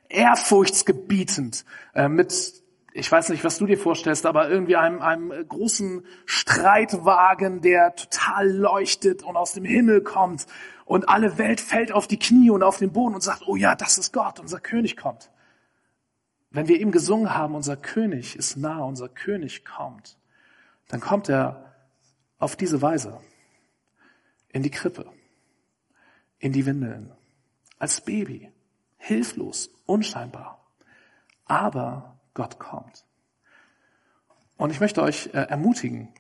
ehrfurchtsgebietend, 0.09 1.65
äh, 1.95 2.09
mit, 2.09 2.64
ich 2.97 3.11
weiß 3.11 3.31
nicht, 3.31 3.43
was 3.43 3.59
du 3.59 3.67
dir 3.67 3.77
vorstellst, 3.77 4.25
aber 4.25 4.49
irgendwie 4.49 4.77
einem, 4.77 5.03
einem 5.03 5.49
großen 5.49 6.07
Streitwagen, 6.27 7.61
der 7.61 7.97
total 7.97 8.49
leuchtet 8.49 9.25
und 9.25 9.37
aus 9.37 9.53
dem 9.53 9.65
Himmel 9.65 10.01
kommt 10.01 10.47
und 10.85 11.09
alle 11.09 11.37
Welt 11.37 11.61
fällt 11.61 11.91
auf 11.91 12.07
die 12.07 12.21
Knie 12.21 12.51
und 12.51 12.63
auf 12.63 12.79
den 12.79 12.93
Boden 12.93 13.17
und 13.17 13.21
sagt, 13.21 13.43
oh 13.49 13.57
ja, 13.57 13.75
das 13.75 13.99
ist 13.99 14.13
Gott, 14.13 14.39
unser 14.39 14.61
König 14.61 14.97
kommt. 14.97 15.33
Wenn 16.51 16.69
wir 16.69 16.81
ihm 16.81 16.93
gesungen 16.93 17.35
haben, 17.35 17.57
unser 17.57 17.77
König 17.77 18.37
ist 18.37 18.57
nah, 18.57 18.85
unser 18.85 19.09
König 19.09 19.65
kommt, 19.65 20.17
dann 20.87 21.01
kommt 21.01 21.29
er 21.29 21.75
auf 22.39 22.55
diese 22.55 22.81
Weise 22.81 23.21
in 24.51 24.63
die 24.63 24.71
Krippe, 24.71 25.11
in 26.39 26.53
die 26.53 26.65
Windeln, 26.65 27.11
als 27.77 28.03
Baby, 28.03 28.53
hilflos, 28.99 29.71
unscheinbar. 29.85 30.65
Aber 31.45 32.21
Gott 32.35 32.59
kommt. 32.59 33.05
Und 34.57 34.71
ich 34.71 34.81
möchte 34.81 35.03
euch 35.03 35.31
äh, 35.33 35.39
ermutigen 35.39 36.13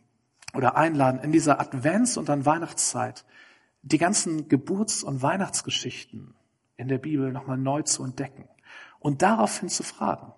oder 0.54 0.76
einladen, 0.76 1.21
in 1.21 1.33
dieser 1.33 1.61
Advents- 1.61 2.16
und 2.16 2.28
dann 2.28 2.47
Weihnachtszeit 2.47 3.25
die 3.83 3.99
ganzen 3.99 4.49
Geburts- 4.49 5.02
und 5.02 5.23
Weihnachtsgeschichten 5.23 6.35
in 6.76 6.88
der 6.88 6.99
Bibel 6.99 7.33
nochmal 7.33 7.59
neu 7.59 7.83
zu 7.83 8.02
entdecken 8.02 8.49
und 8.99 9.23
daraufhin 9.23 9.68
zu 9.68 9.83
fragen, 9.83 10.33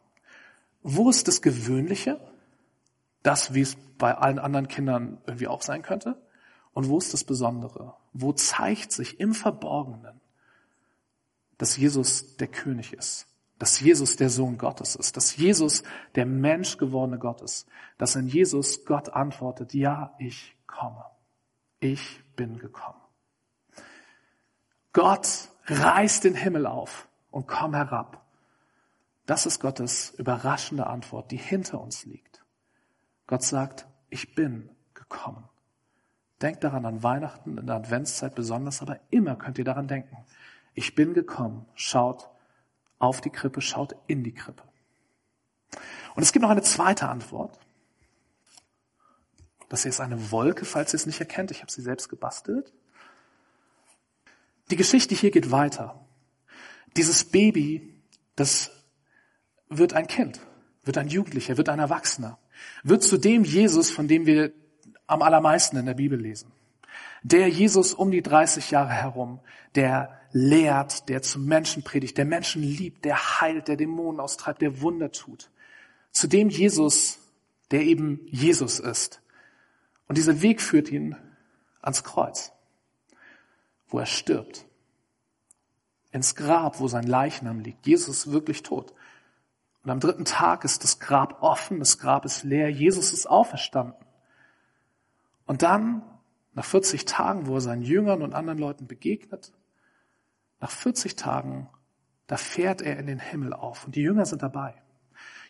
wo 0.83 1.11
ist 1.11 1.29
das 1.29 1.43
Gewöhnliche, 1.43 2.21
das, 3.23 3.55
wie 3.55 3.61
es 3.61 3.77
bei 3.99 4.15
allen 4.15 4.39
anderen 4.39 4.69
Kindern 4.69 5.19
irgendwie 5.27 5.49
auch 5.49 5.63
sein 5.63 5.83
könnte, 5.83 6.21
und 6.73 6.89
wo 6.89 6.99
ist 6.99 7.15
das 7.15 7.25
Besondere? 7.25 7.95
Wo 8.13 8.33
zeigt 8.35 8.93
sich 8.93 9.19
im 9.19 9.33
Verborgenen, 9.35 10.21
dass 11.57 11.77
Jesus 11.77 12.37
der 12.37 12.49
König 12.49 12.93
ist, 12.93 13.27
dass 13.59 13.81
Jesus 13.81 14.17
der 14.17 14.29
Sohn 14.29 14.59
Gottes 14.59 14.97
ist, 14.97 15.17
dass 15.17 15.37
Jesus 15.37 15.83
der 16.15 16.27
Mensch 16.27 16.77
gewordene 16.77 17.19
Gott 17.19 17.41
ist, 17.41 17.67
dass 17.99 18.17
in 18.17 18.29
Jesus 18.29 18.85
Gott 18.85 19.09
antwortet, 19.11 19.73
ja, 19.75 20.15
ich 20.19 20.57
komme. 20.67 21.05
Ich 21.81 22.23
bin 22.37 22.59
gekommen. 22.59 23.01
Gott 24.93 25.49
reißt 25.67 26.25
den 26.25 26.35
Himmel 26.35 26.67
auf 26.67 27.09
und 27.31 27.47
komm 27.47 27.75
herab. 27.75 28.25
Das 29.27 29.45
ist 29.47 29.61
Gottes 29.61 30.15
überraschende 30.19 30.87
Antwort, 30.87 31.31
die 31.31 31.37
hinter 31.37 31.81
uns 31.81 32.05
liegt. 32.05 32.45
Gott 33.27 33.43
sagt, 33.43 33.87
ich 34.09 34.35
bin 34.35 34.71
gekommen. 34.95 35.49
Denkt 36.41 36.63
daran 36.65 36.85
an 36.85 37.03
Weihnachten, 37.03 37.59
in 37.59 37.67
der 37.67 37.77
Adventszeit 37.77 38.35
besonders, 38.35 38.83
aber 38.83 39.01
immer 39.11 39.37
könnt 39.37 39.59
ihr 39.59 39.65
daran 39.65 39.89
denken. 39.89 40.17
Ich 40.75 40.95
bin 40.95 41.15
gekommen. 41.15 41.67
Schaut 41.75 42.29
auf 42.99 43.21
die 43.21 43.31
Krippe, 43.31 43.61
schaut 43.61 43.95
in 44.07 44.23
die 44.25 44.33
Krippe. 44.33 44.63
Und 46.15 46.23
es 46.23 46.33
gibt 46.33 46.43
noch 46.43 46.51
eine 46.51 46.63
zweite 46.63 47.09
Antwort. 47.09 47.59
Das 49.69 49.83
hier 49.83 49.91
ist 49.91 50.01
eine 50.01 50.31
Wolke, 50.31 50.65
falls 50.65 50.93
ihr 50.95 50.97
es 50.97 51.07
nicht 51.07 51.21
erkennt. 51.21 51.51
Ich 51.51 51.61
habe 51.61 51.71
sie 51.71 51.83
selbst 51.83 52.09
gebastelt. 52.09 52.73
Die 54.71 54.77
Geschichte 54.77 55.15
hier 55.15 55.31
geht 55.31 55.51
weiter. 55.51 56.01
Dieses 56.97 57.25
Baby, 57.25 57.95
das 58.37 58.71
wird 59.69 59.93
ein 59.93 60.07
Kind, 60.07 60.41
wird 60.85 60.99
ein 60.99 61.09
Jugendlicher, 61.09 61.57
wird 61.57 61.69
ein 61.69 61.79
Erwachsener, 61.79 62.39
wird 62.83 63.03
zu 63.03 63.19
dem 63.19 63.45
Jesus, 63.45 63.91
von 63.91 64.09
dem 64.09 64.27
wir 64.27 64.53
am 65.07 65.23
allermeisten 65.23 65.77
in 65.77 65.87
der 65.87 65.95
Bibel 65.95 66.19
lesen. 66.19 66.53
Der 67.23 67.49
Jesus 67.49 67.93
um 67.93 68.11
die 68.11 68.23
30 68.23 68.71
Jahre 68.71 68.93
herum, 68.93 69.41
der 69.75 70.21
lehrt, 70.39 71.09
der 71.09 71.23
zum 71.23 71.47
Menschen 71.47 71.83
predigt, 71.83 72.19
der 72.19 72.25
Menschen 72.25 72.63
liebt, 72.63 73.05
der 73.05 73.41
heilt, 73.41 73.69
der 73.69 73.77
Dämonen 73.77 74.21
austreibt, 74.21 74.63
der 74.63 74.81
Wunder 74.81 75.13
tut. 75.13 75.51
Zu 76.11 76.27
dem 76.27 76.49
Jesus, 76.49 77.19
der 77.71 77.83
eben 77.83 78.21
Jesus 78.27 78.79
ist. 78.79 79.23
Und 80.09 80.19
dieser 80.19 80.43
Weg 80.43 80.61
führt 80.61 80.91
ihn 80.91 81.17
ans 81.81 82.05
Kreuz 82.05 82.53
wo 83.89 83.99
er 83.99 84.07
stirbt. 84.07 84.67
Ins 86.13 86.35
Grab, 86.35 86.81
wo 86.81 86.89
sein 86.89 87.07
Leichnam 87.07 87.61
liegt. 87.61 87.87
Jesus 87.87 88.27
ist 88.27 88.33
wirklich 88.33 88.63
tot. 88.63 88.95
Und 89.85 89.91
am 89.91 90.01
dritten 90.01 90.25
Tag 90.25 90.65
ist 90.65 90.83
das 90.83 90.99
Grab 90.99 91.43
offen, 91.43 91.79
das 91.79 91.99
Grab 91.99 92.25
ist 92.25 92.43
leer, 92.43 92.69
Jesus 92.71 93.13
ist 93.13 93.27
auferstanden. 93.27 94.05
Und 95.47 95.63
dann, 95.63 96.03
nach 96.55 96.65
40 96.65 97.05
Tagen, 97.05 97.47
wo 97.47 97.55
er 97.55 97.61
seinen 97.61 97.83
Jüngern 97.83 98.23
und 98.23 98.35
anderen 98.35 98.59
Leuten 98.59 98.87
begegnet, 98.87 99.53
nach 100.61 100.71
40 100.71 101.17
Tagen, 101.17 101.69
da 102.27 102.37
fährt 102.37 102.83
er 102.83 102.99
in 102.99 103.07
den 103.07 103.19
Himmel 103.19 103.53
auf 103.53 103.87
und 103.87 103.95
die 103.95 104.03
Jünger 104.03 104.27
sind 104.27 104.43
dabei. 104.43 104.75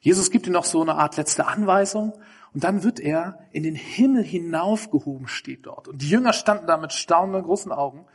Jesus 0.00 0.30
gibt 0.30 0.46
ihnen 0.46 0.54
noch 0.54 0.64
so 0.64 0.82
eine 0.82 0.94
Art 0.94 1.16
letzte 1.16 1.46
Anweisung 1.46 2.12
und 2.52 2.64
dann 2.64 2.82
wird 2.82 3.00
er 3.00 3.38
in 3.52 3.62
den 3.62 3.74
Himmel 3.74 4.22
hinaufgehoben, 4.22 5.26
steht 5.26 5.66
dort. 5.66 5.88
Und 5.88 6.02
die 6.02 6.08
Jünger 6.08 6.32
standen 6.32 6.66
da 6.66 6.76
mit 6.76 6.92
staunenden 6.92 7.44
großen 7.44 7.72
Augen 7.72 8.06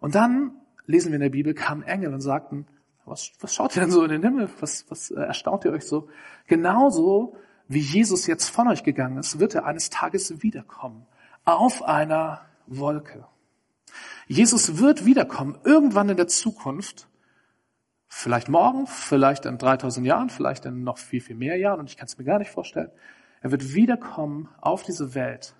und 0.00 0.14
dann 0.14 0.52
lesen 0.86 1.08
wir 1.10 1.16
in 1.16 1.22
der 1.22 1.30
Bibel, 1.30 1.54
kamen 1.54 1.82
Engel 1.82 2.12
und 2.14 2.20
sagten, 2.20 2.66
was, 3.04 3.32
was 3.40 3.54
schaut 3.54 3.76
ihr 3.76 3.82
denn 3.82 3.90
so 3.90 4.02
in 4.02 4.10
den 4.10 4.22
Himmel? 4.22 4.48
Was, 4.60 4.86
was 4.90 5.10
äh, 5.10 5.20
erstaunt 5.20 5.64
ihr 5.64 5.72
euch 5.72 5.86
so? 5.86 6.08
Genauso 6.46 7.36
wie 7.68 7.80
Jesus 7.80 8.26
jetzt 8.26 8.48
von 8.48 8.68
euch 8.68 8.82
gegangen 8.82 9.18
ist, 9.18 9.38
wird 9.38 9.54
er 9.54 9.66
eines 9.66 9.90
Tages 9.90 10.42
wiederkommen. 10.42 11.06
Auf 11.44 11.82
einer 11.82 12.42
Wolke. 12.66 13.26
Jesus 14.26 14.78
wird 14.78 15.04
wiederkommen, 15.04 15.58
irgendwann 15.64 16.08
in 16.08 16.16
der 16.16 16.28
Zukunft. 16.28 17.08
Vielleicht 18.06 18.48
morgen, 18.48 18.86
vielleicht 18.86 19.44
in 19.44 19.58
3000 19.58 20.06
Jahren, 20.06 20.30
vielleicht 20.30 20.66
in 20.66 20.84
noch 20.84 20.98
viel, 20.98 21.20
viel 21.20 21.36
mehr 21.36 21.56
Jahren. 21.56 21.80
Und 21.80 21.90
ich 21.90 21.96
kann 21.96 22.06
es 22.06 22.16
mir 22.16 22.24
gar 22.24 22.38
nicht 22.38 22.50
vorstellen. 22.50 22.90
Er 23.40 23.50
wird 23.50 23.74
wiederkommen 23.74 24.48
auf 24.60 24.82
diese 24.82 25.14
Welt 25.14 25.54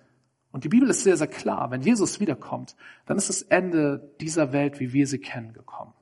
und 0.55 0.63
die 0.63 0.69
Bibel 0.69 0.89
ist 0.89 1.03
sehr, 1.03 1.17
sehr 1.17 1.27
klar. 1.27 1.69
Wenn 1.69 1.81
Jesus 1.81 2.21
wiederkommt, 2.21 2.77
dann 3.05 3.17
ist 3.17 3.27
das 3.27 3.41
Ende 3.41 4.15
dieser 4.21 4.53
Welt, 4.53 4.79
wie 4.79 4.93
wir 4.93 5.05
sie 5.05 5.19
kennen, 5.19 5.51
gekommen. 5.51 5.93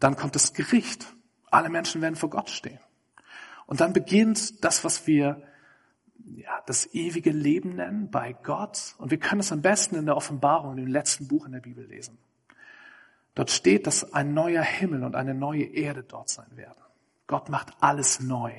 Dann 0.00 0.16
kommt 0.16 0.34
das 0.34 0.52
Gericht. 0.52 1.06
Alle 1.48 1.68
Menschen 1.68 2.02
werden 2.02 2.16
vor 2.16 2.28
Gott 2.28 2.50
stehen. 2.50 2.80
Und 3.66 3.80
dann 3.80 3.92
beginnt 3.92 4.64
das, 4.64 4.82
was 4.82 5.06
wir 5.06 5.44
ja, 6.36 6.62
das 6.66 6.92
ewige 6.94 7.30
Leben 7.30 7.76
nennen 7.76 8.10
bei 8.10 8.32
Gott. 8.32 8.94
Und 8.98 9.10
wir 9.10 9.18
können 9.18 9.40
es 9.40 9.52
am 9.52 9.62
besten 9.62 9.96
in 9.96 10.06
der 10.06 10.16
Offenbarung, 10.16 10.78
im 10.78 10.86
letzten 10.86 11.28
Buch 11.28 11.46
in 11.46 11.52
der 11.52 11.60
Bibel 11.60 11.86
lesen. 11.86 12.18
Dort 13.34 13.50
steht, 13.50 13.86
dass 13.86 14.12
ein 14.12 14.34
neuer 14.34 14.62
Himmel 14.62 15.04
und 15.04 15.14
eine 15.14 15.34
neue 15.34 15.64
Erde 15.64 16.02
dort 16.02 16.28
sein 16.28 16.56
werden. 16.56 16.82
Gott 17.26 17.48
macht 17.48 17.74
alles 17.80 18.20
neu. 18.20 18.52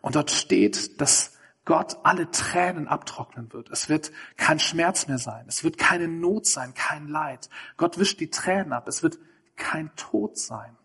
Und 0.00 0.16
dort 0.16 0.30
steht, 0.30 1.00
dass 1.00 1.38
Gott 1.64 1.96
alle 2.02 2.30
Tränen 2.30 2.88
abtrocknen 2.88 3.52
wird. 3.52 3.70
Es 3.70 3.88
wird 3.88 4.12
kein 4.36 4.58
Schmerz 4.58 5.08
mehr 5.08 5.18
sein. 5.18 5.46
Es 5.48 5.64
wird 5.64 5.78
keine 5.78 6.08
Not 6.08 6.46
sein, 6.46 6.74
kein 6.74 7.08
Leid. 7.08 7.48
Gott 7.78 7.98
wischt 7.98 8.20
die 8.20 8.28
Tränen 8.28 8.72
ab. 8.74 8.86
Es 8.86 9.02
wird 9.02 9.18
kein 9.56 9.94
Tod 9.96 10.36
sein. 10.36 10.76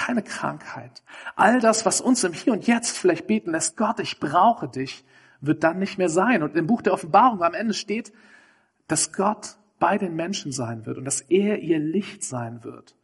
Keine 0.00 0.22
Krankheit. 0.22 1.02
All 1.36 1.60
das, 1.60 1.84
was 1.84 2.00
uns 2.00 2.24
im 2.24 2.32
Hier 2.32 2.54
und 2.54 2.66
Jetzt 2.66 2.96
vielleicht 2.96 3.26
beten 3.26 3.50
lässt, 3.50 3.76
Gott, 3.76 4.00
ich 4.00 4.18
brauche 4.18 4.66
dich, 4.66 5.04
wird 5.42 5.62
dann 5.62 5.78
nicht 5.78 5.98
mehr 5.98 6.08
sein. 6.08 6.42
Und 6.42 6.56
im 6.56 6.66
Buch 6.66 6.80
der 6.80 6.94
Offenbarung 6.94 7.42
am 7.42 7.52
Ende 7.52 7.74
steht, 7.74 8.10
dass 8.88 9.12
Gott 9.12 9.58
bei 9.78 9.98
den 9.98 10.16
Menschen 10.16 10.52
sein 10.52 10.86
wird 10.86 10.96
und 10.96 11.04
dass 11.04 11.20
er 11.20 11.58
ihr 11.58 11.78
Licht 11.78 12.24
sein 12.24 12.64
wird. 12.64 12.96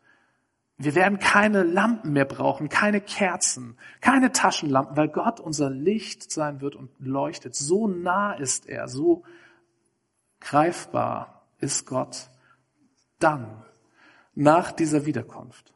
Wir 0.79 0.95
werden 0.95 1.19
keine 1.19 1.65
Lampen 1.65 2.15
mehr 2.15 2.25
brauchen, 2.25 2.71
keine 2.71 3.03
Kerzen, 3.03 3.77
keine 4.01 4.33
Taschenlampen, 4.33 4.97
weil 4.97 5.09
Gott 5.09 5.39
unser 5.39 5.69
Licht 5.69 6.33
sein 6.33 6.63
wird 6.63 6.77
und 6.77 6.89
leuchtet. 6.99 7.55
So 7.55 7.89
nah 7.89 8.33
ist 8.33 8.71
er, 8.71 8.89
so 8.89 9.23
greifbar 10.41 11.47
ist 11.61 11.85
Gott 11.85 12.31
dann, 13.19 13.63
nach 14.35 14.73
dieser 14.73 15.05
Wiederkunft. 15.05 15.76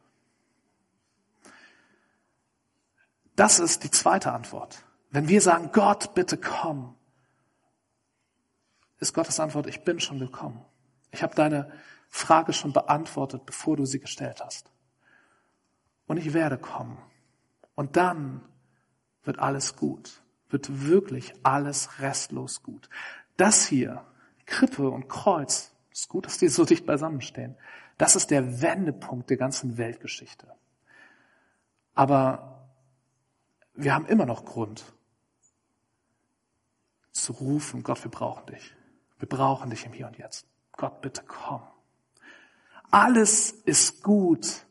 Das 3.41 3.57
ist 3.57 3.83
die 3.83 3.89
zweite 3.89 4.33
Antwort. 4.33 4.83
Wenn 5.09 5.27
wir 5.27 5.41
sagen, 5.41 5.71
Gott, 5.73 6.13
bitte 6.13 6.37
komm, 6.37 6.93
ist 8.99 9.15
Gottes 9.15 9.39
Antwort, 9.39 9.65
ich 9.65 9.83
bin 9.83 9.99
schon 9.99 10.19
gekommen. 10.19 10.63
Ich 11.09 11.23
habe 11.23 11.33
deine 11.33 11.71
Frage 12.07 12.53
schon 12.53 12.71
beantwortet, 12.71 13.47
bevor 13.47 13.77
du 13.77 13.85
sie 13.87 13.99
gestellt 13.99 14.43
hast. 14.45 14.69
Und 16.05 16.17
ich 16.17 16.35
werde 16.35 16.59
kommen. 16.59 16.99
Und 17.73 17.97
dann 17.97 18.41
wird 19.23 19.39
alles 19.39 19.75
gut, 19.75 20.21
wird 20.49 20.85
wirklich 20.85 21.33
alles 21.41 21.99
restlos 21.99 22.61
gut. 22.61 22.89
Das 23.37 23.65
hier, 23.65 24.05
Krippe 24.45 24.87
und 24.87 25.09
Kreuz, 25.09 25.71
ist 25.91 26.09
gut, 26.09 26.27
dass 26.27 26.37
die 26.37 26.47
so 26.47 26.63
dicht 26.63 26.85
beisammenstehen. 26.85 27.57
Das 27.97 28.15
ist 28.15 28.29
der 28.29 28.61
Wendepunkt 28.61 29.31
der 29.31 29.37
ganzen 29.37 29.79
Weltgeschichte. 29.79 30.45
Aber 31.95 32.60
wir 33.73 33.93
haben 33.93 34.05
immer 34.05 34.25
noch 34.25 34.45
Grund 34.45 34.83
zu 37.11 37.33
rufen, 37.33 37.83
Gott, 37.83 38.03
wir 38.03 38.11
brauchen 38.11 38.45
dich. 38.47 38.75
Wir 39.19 39.27
brauchen 39.27 39.69
dich 39.69 39.85
im 39.85 39.93
Hier 39.93 40.07
und 40.07 40.17
Jetzt. 40.17 40.47
Gott, 40.71 41.01
bitte 41.01 41.23
komm. 41.27 41.61
Alles 42.89 43.51
ist 43.51 44.03
gut. 44.03 44.65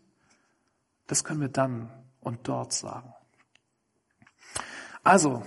Das 1.07 1.25
können 1.25 1.41
wir 1.41 1.49
dann 1.49 1.91
und 2.21 2.49
dort 2.49 2.73
sagen. 2.73 3.15
Also, 5.03 5.43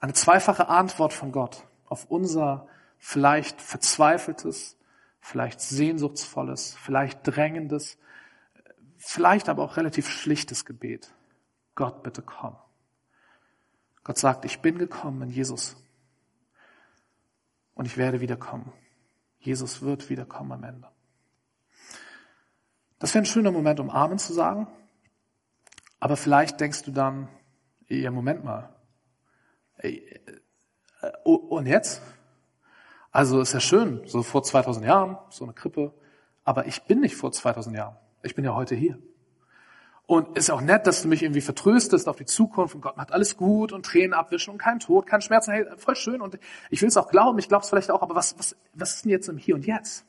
eine 0.00 0.12
zweifache 0.12 0.68
Antwort 0.68 1.12
von 1.12 1.32
Gott 1.32 1.66
auf 1.86 2.06
unser 2.10 2.68
vielleicht 2.98 3.60
verzweifeltes, 3.60 4.76
vielleicht 5.20 5.60
sehnsuchtsvolles, 5.60 6.74
vielleicht 6.74 7.20
drängendes, 7.22 7.98
vielleicht 8.98 9.48
aber 9.48 9.62
auch 9.62 9.76
relativ 9.76 10.08
schlichtes 10.08 10.64
Gebet. 10.64 11.12
Gott, 11.74 12.02
bitte 12.02 12.22
komm. 12.22 12.56
Gott 14.04 14.18
sagt, 14.18 14.44
ich 14.44 14.60
bin 14.60 14.78
gekommen 14.78 15.22
in 15.22 15.30
Jesus 15.30 15.76
und 17.74 17.86
ich 17.86 17.96
werde 17.96 18.20
wiederkommen. 18.20 18.72
Jesus 19.38 19.82
wird 19.82 20.08
wiederkommen 20.10 20.52
am 20.52 20.64
Ende. 20.64 20.88
Das 22.98 23.14
wäre 23.14 23.22
ein 23.22 23.26
schöner 23.26 23.50
Moment, 23.50 23.80
um 23.80 23.90
Amen 23.90 24.18
zu 24.18 24.32
sagen. 24.32 24.66
Aber 26.00 26.16
vielleicht 26.16 26.60
denkst 26.60 26.82
du 26.82 26.90
dann, 26.90 27.28
ja, 27.88 28.10
Moment 28.10 28.44
mal. 28.44 28.74
Äh, 29.78 30.00
und 31.24 31.66
jetzt? 31.66 32.02
Also 33.10 33.40
ist 33.40 33.52
ja 33.52 33.60
schön, 33.60 34.02
so 34.06 34.22
vor 34.22 34.42
2000 34.42 34.86
Jahren, 34.86 35.18
so 35.30 35.44
eine 35.44 35.54
Krippe. 35.54 35.94
Aber 36.44 36.66
ich 36.66 36.82
bin 36.82 37.00
nicht 37.00 37.16
vor 37.16 37.32
2000 37.32 37.76
Jahren. 37.76 37.96
Ich 38.22 38.34
bin 38.34 38.44
ja 38.44 38.54
heute 38.54 38.74
hier. 38.74 38.98
Und 40.06 40.36
ist 40.36 40.50
auch 40.50 40.60
nett, 40.60 40.86
dass 40.86 41.00
du 41.00 41.08
mich 41.08 41.22
irgendwie 41.22 41.40
vertröstest 41.40 42.08
auf 42.08 42.16
die 42.16 42.26
Zukunft 42.26 42.74
und 42.74 42.82
Gott 42.82 42.98
macht 42.98 43.10
alles 43.10 43.38
gut 43.38 43.72
und 43.72 43.86
Tränen 43.86 44.12
abwischen 44.12 44.50
und 44.50 44.58
kein 44.58 44.78
Tod, 44.78 45.06
kein 45.06 45.22
Schmerz. 45.22 45.48
Hey, 45.48 45.64
voll 45.78 45.96
schön 45.96 46.20
und 46.20 46.38
ich 46.68 46.82
will 46.82 46.88
es 46.88 46.98
auch 46.98 47.08
glauben, 47.08 47.38
ich 47.38 47.48
glaube 47.48 47.62
es 47.62 47.70
vielleicht 47.70 47.90
auch, 47.90 48.02
aber 48.02 48.14
was, 48.14 48.38
was, 48.38 48.54
was 48.74 48.96
ist 48.96 49.04
denn 49.06 49.12
jetzt 49.12 49.28
im 49.28 49.38
Hier 49.38 49.54
und 49.54 49.64
Jetzt? 49.64 50.04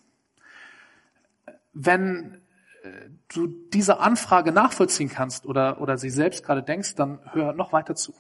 Wenn 1.72 2.42
äh, 2.84 3.10
du 3.30 3.48
diese 3.48 4.00
Anfrage 4.02 4.52
nachvollziehen 4.52 5.10
kannst 5.10 5.46
oder, 5.46 5.80
oder 5.80 5.98
sie 5.98 6.10
selbst 6.10 6.44
gerade 6.44 6.62
denkst, 6.62 6.96
dann 6.96 7.20
hör 7.32 7.54
noch 7.54 7.72
weiter 7.72 7.96
zu. 7.96 8.14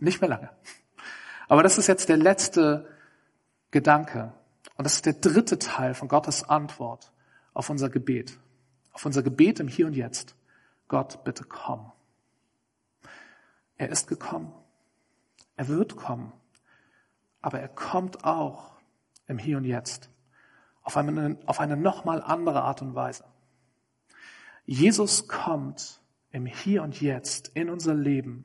Nicht 0.00 0.20
mehr 0.20 0.30
lange. 0.30 0.50
Aber 1.46 1.62
das 1.62 1.78
ist 1.78 1.86
jetzt 1.86 2.08
der 2.08 2.16
letzte 2.16 2.88
Gedanke. 3.70 4.32
Und 4.76 4.84
das 4.84 4.94
ist 4.94 5.06
der 5.06 5.12
dritte 5.12 5.60
Teil 5.60 5.94
von 5.94 6.08
Gottes 6.08 6.42
Antwort 6.48 7.12
auf 7.52 7.70
unser 7.70 7.88
Gebet. 7.88 8.38
Auf 8.92 9.06
unser 9.06 9.22
Gebet 9.22 9.60
im 9.60 9.68
Hier 9.68 9.86
und 9.86 9.94
Jetzt. 9.94 10.34
Gott, 10.88 11.24
bitte 11.24 11.44
komm. 11.44 11.92
Er 13.76 13.88
ist 13.88 14.06
gekommen. 14.06 14.52
Er 15.56 15.68
wird 15.68 15.96
kommen. 15.96 16.32
Aber 17.40 17.60
er 17.60 17.68
kommt 17.68 18.24
auch 18.24 18.72
im 19.26 19.38
Hier 19.38 19.56
und 19.56 19.64
Jetzt. 19.64 20.10
Auf 20.82 20.96
eine, 20.96 21.38
auf 21.46 21.60
eine 21.60 21.76
nochmal 21.76 22.22
andere 22.22 22.62
Art 22.62 22.82
und 22.82 22.94
Weise. 22.94 23.24
Jesus 24.66 25.28
kommt 25.28 26.00
im 26.30 26.46
Hier 26.46 26.82
und 26.82 27.00
Jetzt 27.00 27.48
in 27.48 27.70
unser 27.70 27.94
Leben 27.94 28.44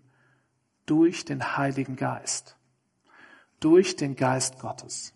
durch 0.86 1.26
den 1.26 1.58
Heiligen 1.58 1.96
Geist. 1.96 2.58
Durch 3.60 3.96
den 3.96 4.16
Geist 4.16 4.60
Gottes. 4.60 5.14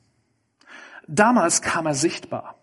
Damals 1.07 1.61
kam 1.61 1.85
er 1.85 1.95
sichtbar. 1.95 2.55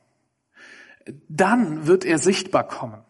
Dann 1.29 1.87
wird 1.87 2.05
er 2.05 2.19
sichtbar 2.19 2.67
kommen. 2.67 3.05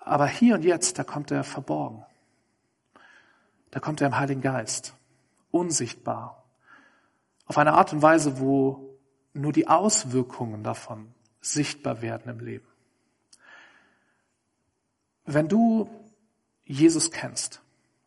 Aber 0.00 0.26
hier 0.26 0.54
und 0.56 0.64
jetzt, 0.64 0.98
da 0.98 1.04
kommt 1.04 1.30
er 1.30 1.44
verborgen. 1.44 2.04
Da 3.70 3.80
kommt 3.80 4.00
er 4.00 4.08
im 4.08 4.18
Heiligen 4.18 4.40
Geist, 4.40 4.94
unsichtbar, 5.50 6.44
auf 7.46 7.58
eine 7.58 7.74
Art 7.74 7.92
und 7.92 8.02
Weise, 8.02 8.40
wo 8.40 8.98
nur 9.32 9.52
die 9.52 9.68
Auswirkungen 9.68 10.62
davon 10.62 11.14
sichtbar 11.40 12.02
werden 12.02 12.30
im 12.30 12.40
Leben. 12.44 12.66
Wenn 15.24 15.48
du 15.48 15.88
Jesus 16.64 17.10
kennst, 17.10 17.62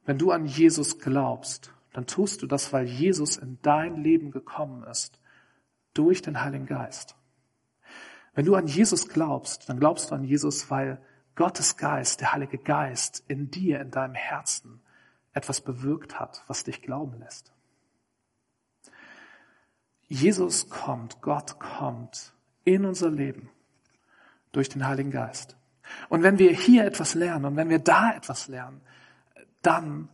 wenn 0.06 0.18
du 0.18 0.32
an 0.32 0.46
Jesus 0.46 1.00
glaubst, 1.00 1.72
dann 1.94 2.08
tust 2.08 2.42
du 2.42 2.48
das, 2.48 2.74
weil 2.74 2.86
Jesus 2.86 3.38
in 3.38 3.60
dein 3.62 4.04
Leben 4.04 4.32
gekommen 4.32 4.84
ist, 4.84 5.20
durch 5.94 6.22
den 6.22 6.42
Heiligen 6.42 6.66
Geist. 6.66 7.16
Wenn 8.34 8.46
du 8.46 8.56
an 8.56 8.68
Jesus 8.68 9.08
glaubst, 9.08 9.70
dann 9.70 9.80
glaubst 9.80 10.10
du 10.10 10.16
an 10.16 10.24
Jesus, 10.24 10.70
weil 10.72 11.00
Gottes 11.36 11.78
Geist, 11.78 12.22
der 12.22 12.34
Heilige 12.34 12.58
Geist 12.58 13.24
in 13.28 13.50
dir, 13.50 13.82
in 13.82 13.92
deinem 13.92 14.16
Herzen 14.16 14.82
etwas 15.34 15.62
bewirkt 15.62 16.20
hat, 16.20 16.44
was 16.48 16.64
dich 16.64 16.82
glauben 16.82 17.20
lässt. 17.20 17.52
Jesus 20.08 20.70
kommt, 20.70 21.22
Gott 21.22 21.60
kommt 21.60 22.34
in 22.66 22.86
unser 22.86 23.10
Leben 23.10 23.50
durch 24.52 24.70
den 24.70 24.86
Heiligen 24.86 25.12
Geist. 25.12 25.58
Und 26.10 26.24
wenn 26.24 26.40
wir 26.40 26.52
hier 26.52 26.86
etwas 26.86 27.16
lernen 27.16 27.46
und 27.46 27.56
wenn 27.56 27.70
wir 27.70 27.80
da 27.80 28.14
etwas 28.14 28.48
lernen, 28.48 28.82
dann, 29.62 30.10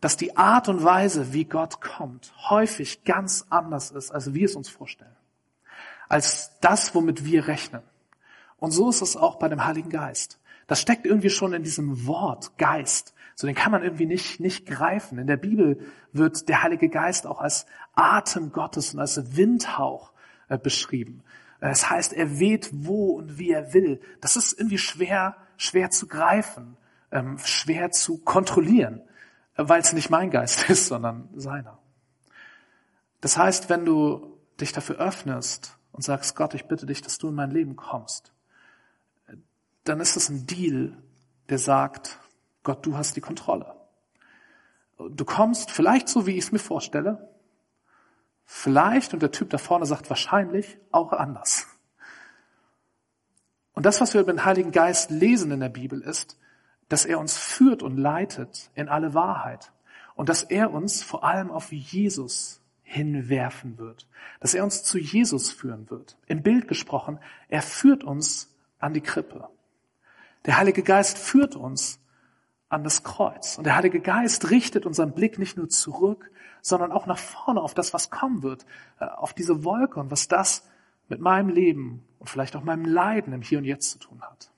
dass 0.00 0.16
die 0.16 0.36
Art 0.36 0.68
und 0.68 0.84
Weise, 0.84 1.32
wie 1.32 1.44
Gott 1.44 1.80
kommt, 1.80 2.32
häufig 2.50 3.04
ganz 3.04 3.46
anders 3.50 3.90
ist, 3.90 4.10
als 4.10 4.34
wir 4.34 4.44
es 4.44 4.56
uns 4.56 4.68
vorstellen. 4.68 5.16
Als 6.08 6.58
das, 6.60 6.94
womit 6.94 7.24
wir 7.24 7.46
rechnen. 7.46 7.82
Und 8.58 8.72
so 8.72 8.90
ist 8.90 9.00
es 9.00 9.16
auch 9.16 9.38
bei 9.38 9.48
dem 9.48 9.64
Heiligen 9.64 9.90
Geist. 9.90 10.39
Das 10.70 10.80
steckt 10.80 11.04
irgendwie 11.04 11.30
schon 11.30 11.52
in 11.52 11.64
diesem 11.64 12.06
Wort 12.06 12.56
Geist. 12.56 13.12
So 13.34 13.48
den 13.48 13.56
kann 13.56 13.72
man 13.72 13.82
irgendwie 13.82 14.06
nicht, 14.06 14.38
nicht 14.38 14.66
greifen. 14.66 15.18
In 15.18 15.26
der 15.26 15.36
Bibel 15.36 15.80
wird 16.12 16.48
der 16.48 16.62
Heilige 16.62 16.88
Geist 16.88 17.26
auch 17.26 17.40
als 17.40 17.66
Atem 17.96 18.52
Gottes 18.52 18.94
und 18.94 19.00
als 19.00 19.36
Windhauch 19.36 20.12
äh, 20.48 20.58
beschrieben. 20.58 21.24
Es 21.58 21.90
heißt, 21.90 22.12
er 22.12 22.38
weht 22.38 22.70
wo 22.72 23.16
und 23.16 23.36
wie 23.36 23.50
er 23.50 23.74
will. 23.74 24.00
Das 24.20 24.36
ist 24.36 24.52
irgendwie 24.52 24.78
schwer, 24.78 25.36
schwer 25.56 25.90
zu 25.90 26.06
greifen, 26.06 26.76
ähm, 27.10 27.36
schwer 27.38 27.90
zu 27.90 28.18
kontrollieren, 28.18 29.02
weil 29.56 29.80
es 29.80 29.92
nicht 29.92 30.08
mein 30.08 30.30
Geist 30.30 30.70
ist, 30.70 30.86
sondern 30.86 31.30
seiner. 31.34 31.80
Das 33.20 33.36
heißt, 33.36 33.70
wenn 33.70 33.84
du 33.84 34.38
dich 34.60 34.70
dafür 34.70 35.00
öffnest 35.00 35.76
und 35.90 36.04
sagst, 36.04 36.36
Gott, 36.36 36.54
ich 36.54 36.66
bitte 36.66 36.86
dich, 36.86 37.02
dass 37.02 37.18
du 37.18 37.30
in 37.30 37.34
mein 37.34 37.50
Leben 37.50 37.74
kommst, 37.74 38.32
dann 39.84 40.00
ist 40.00 40.16
es 40.16 40.28
ein 40.28 40.46
Deal, 40.46 40.96
der 41.48 41.58
sagt, 41.58 42.18
Gott, 42.62 42.84
du 42.84 42.96
hast 42.96 43.16
die 43.16 43.20
Kontrolle. 43.20 43.74
Du 44.98 45.24
kommst 45.24 45.70
vielleicht 45.70 46.08
so, 46.08 46.26
wie 46.26 46.32
ich 46.32 46.44
es 46.44 46.52
mir 46.52 46.58
vorstelle, 46.58 47.30
vielleicht, 48.44 49.14
und 49.14 49.22
der 49.22 49.30
Typ 49.30 49.50
da 49.50 49.58
vorne 49.58 49.86
sagt 49.86 50.10
wahrscheinlich, 50.10 50.78
auch 50.90 51.12
anders. 51.12 51.66
Und 53.72 53.86
das, 53.86 54.00
was 54.00 54.12
wir 54.12 54.20
über 54.20 54.32
den 54.32 54.44
Heiligen 54.44 54.72
Geist 54.72 55.10
lesen 55.10 55.52
in 55.52 55.60
der 55.60 55.68
Bibel, 55.70 56.02
ist, 56.02 56.38
dass 56.90 57.06
er 57.06 57.18
uns 57.18 57.38
führt 57.38 57.82
und 57.82 57.96
leitet 57.96 58.70
in 58.74 58.88
alle 58.88 59.14
Wahrheit. 59.14 59.72
Und 60.16 60.28
dass 60.28 60.42
er 60.42 60.72
uns 60.72 61.02
vor 61.02 61.24
allem 61.24 61.50
auf 61.50 61.72
Jesus 61.72 62.60
hinwerfen 62.82 63.78
wird. 63.78 64.06
Dass 64.40 64.52
er 64.52 64.64
uns 64.64 64.82
zu 64.82 64.98
Jesus 64.98 65.50
führen 65.50 65.88
wird. 65.88 66.18
Im 66.26 66.42
Bild 66.42 66.68
gesprochen, 66.68 67.18
er 67.48 67.62
führt 67.62 68.04
uns 68.04 68.54
an 68.80 68.92
die 68.92 69.00
Krippe. 69.00 69.48
Der 70.46 70.56
Heilige 70.56 70.82
Geist 70.82 71.18
führt 71.18 71.54
uns 71.54 72.00
an 72.68 72.84
das 72.84 73.02
Kreuz. 73.02 73.58
Und 73.58 73.64
der 73.64 73.76
Heilige 73.76 74.00
Geist 74.00 74.50
richtet 74.50 74.86
unseren 74.86 75.12
Blick 75.12 75.38
nicht 75.38 75.56
nur 75.56 75.68
zurück, 75.68 76.30
sondern 76.62 76.92
auch 76.92 77.06
nach 77.06 77.18
vorne 77.18 77.60
auf 77.60 77.74
das, 77.74 77.92
was 77.92 78.10
kommen 78.10 78.42
wird, 78.42 78.64
äh, 79.00 79.04
auf 79.04 79.34
diese 79.34 79.64
Wolke 79.64 80.00
und 80.00 80.10
was 80.10 80.28
das 80.28 80.66
mit 81.08 81.20
meinem 81.20 81.48
Leben 81.48 82.06
und 82.18 82.30
vielleicht 82.30 82.54
auch 82.56 82.62
meinem 82.62 82.84
Leiden 82.84 83.32
im 83.32 83.42
Hier 83.42 83.58
und 83.58 83.64
Jetzt 83.64 83.90
zu 83.90 83.98
tun 83.98 84.22
hat. 84.22 84.50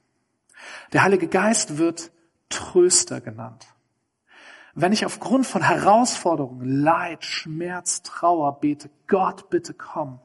Der 0.92 1.02
Heilige 1.02 1.26
Geist 1.26 1.78
wird 1.78 2.12
Tröster 2.48 3.20
genannt. 3.20 3.66
Wenn 4.74 4.92
ich 4.92 5.06
aufgrund 5.06 5.46
von 5.46 5.62
Herausforderungen, 5.62 6.82
Leid, 6.82 7.24
Schmerz, 7.24 8.02
Trauer 8.02 8.60
bete, 8.60 8.90
Gott 9.06 9.50
bitte 9.50 9.74
komm, 9.74 10.18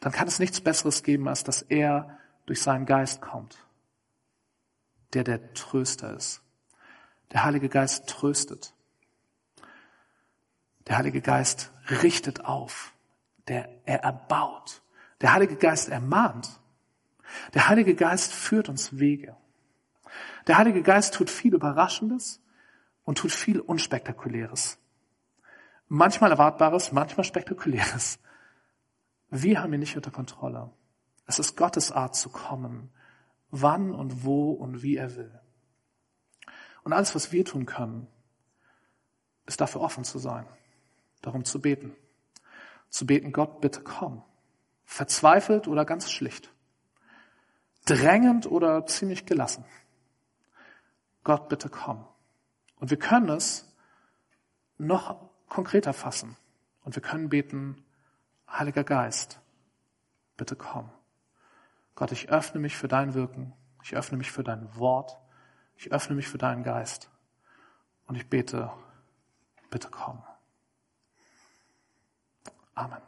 dann 0.00 0.12
kann 0.12 0.28
es 0.28 0.38
nichts 0.38 0.60
Besseres 0.60 1.02
geben, 1.02 1.26
als 1.26 1.42
dass 1.42 1.62
er 1.62 2.18
durch 2.44 2.60
seinen 2.62 2.86
Geist 2.86 3.20
kommt 3.20 3.65
der 5.16 5.24
der 5.38 5.54
Tröster 5.54 6.14
ist. 6.14 6.42
Der 7.32 7.44
Heilige 7.44 7.68
Geist 7.68 8.08
tröstet. 8.08 8.74
Der 10.86 10.98
Heilige 10.98 11.20
Geist 11.20 11.72
richtet 12.02 12.44
auf. 12.44 12.92
der 13.48 13.68
er 13.84 14.02
erbaut. 14.02 14.82
Der 15.20 15.32
Heilige 15.32 15.54
Geist 15.54 15.88
ermahnt. 15.88 16.60
Der 17.54 17.68
Heilige 17.68 17.94
Geist 17.94 18.32
führt 18.32 18.68
uns 18.68 18.98
Wege. 18.98 19.36
Der 20.48 20.58
Heilige 20.58 20.82
Geist 20.82 21.14
tut 21.14 21.30
viel 21.30 21.54
Überraschendes 21.54 22.40
und 23.04 23.18
tut 23.18 23.30
viel 23.30 23.60
Unspektakuläres. 23.60 24.78
Manchmal 25.88 26.32
Erwartbares, 26.32 26.90
manchmal 26.90 27.24
Spektakuläres. 27.24 28.18
Wir 29.30 29.62
haben 29.62 29.72
ihn 29.72 29.80
nicht 29.80 29.96
unter 29.96 30.10
Kontrolle. 30.10 30.70
Es 31.26 31.38
ist 31.38 31.56
Gottes 31.56 31.92
Art 31.92 32.16
zu 32.16 32.30
kommen, 32.30 32.90
wann 33.50 33.94
und 33.94 34.24
wo 34.24 34.52
und 34.52 34.82
wie 34.82 34.96
er 34.96 35.16
will. 35.16 35.40
Und 36.82 36.92
alles, 36.92 37.14
was 37.14 37.32
wir 37.32 37.44
tun 37.44 37.66
können, 37.66 38.06
ist 39.46 39.60
dafür 39.60 39.80
offen 39.80 40.04
zu 40.04 40.18
sein, 40.18 40.46
darum 41.22 41.44
zu 41.44 41.60
beten. 41.60 41.94
Zu 42.90 43.06
beten, 43.06 43.32
Gott, 43.32 43.60
bitte 43.60 43.80
komm. 43.82 44.22
Verzweifelt 44.84 45.68
oder 45.68 45.84
ganz 45.84 46.10
schlicht. 46.10 46.52
Drängend 47.84 48.46
oder 48.46 48.86
ziemlich 48.86 49.26
gelassen. 49.26 49.64
Gott, 51.24 51.48
bitte 51.48 51.68
komm. 51.68 52.06
Und 52.76 52.90
wir 52.90 52.98
können 52.98 53.28
es 53.30 53.72
noch 54.78 55.28
konkreter 55.48 55.92
fassen. 55.92 56.36
Und 56.84 56.94
wir 56.94 57.02
können 57.02 57.28
beten, 57.28 57.84
Heiliger 58.48 58.84
Geist, 58.84 59.40
bitte 60.36 60.54
komm. 60.54 60.88
Gott, 61.96 62.12
ich 62.12 62.28
öffne 62.28 62.60
mich 62.60 62.76
für 62.76 62.88
dein 62.88 63.14
Wirken. 63.14 63.54
Ich 63.82 63.96
öffne 63.96 64.18
mich 64.18 64.30
für 64.30 64.44
dein 64.44 64.76
Wort. 64.76 65.18
Ich 65.76 65.92
öffne 65.92 66.14
mich 66.14 66.28
für 66.28 66.38
deinen 66.38 66.62
Geist. 66.62 67.10
Und 68.06 68.14
ich 68.14 68.28
bete, 68.28 68.70
bitte 69.70 69.88
komm. 69.90 70.22
Amen. 72.74 73.02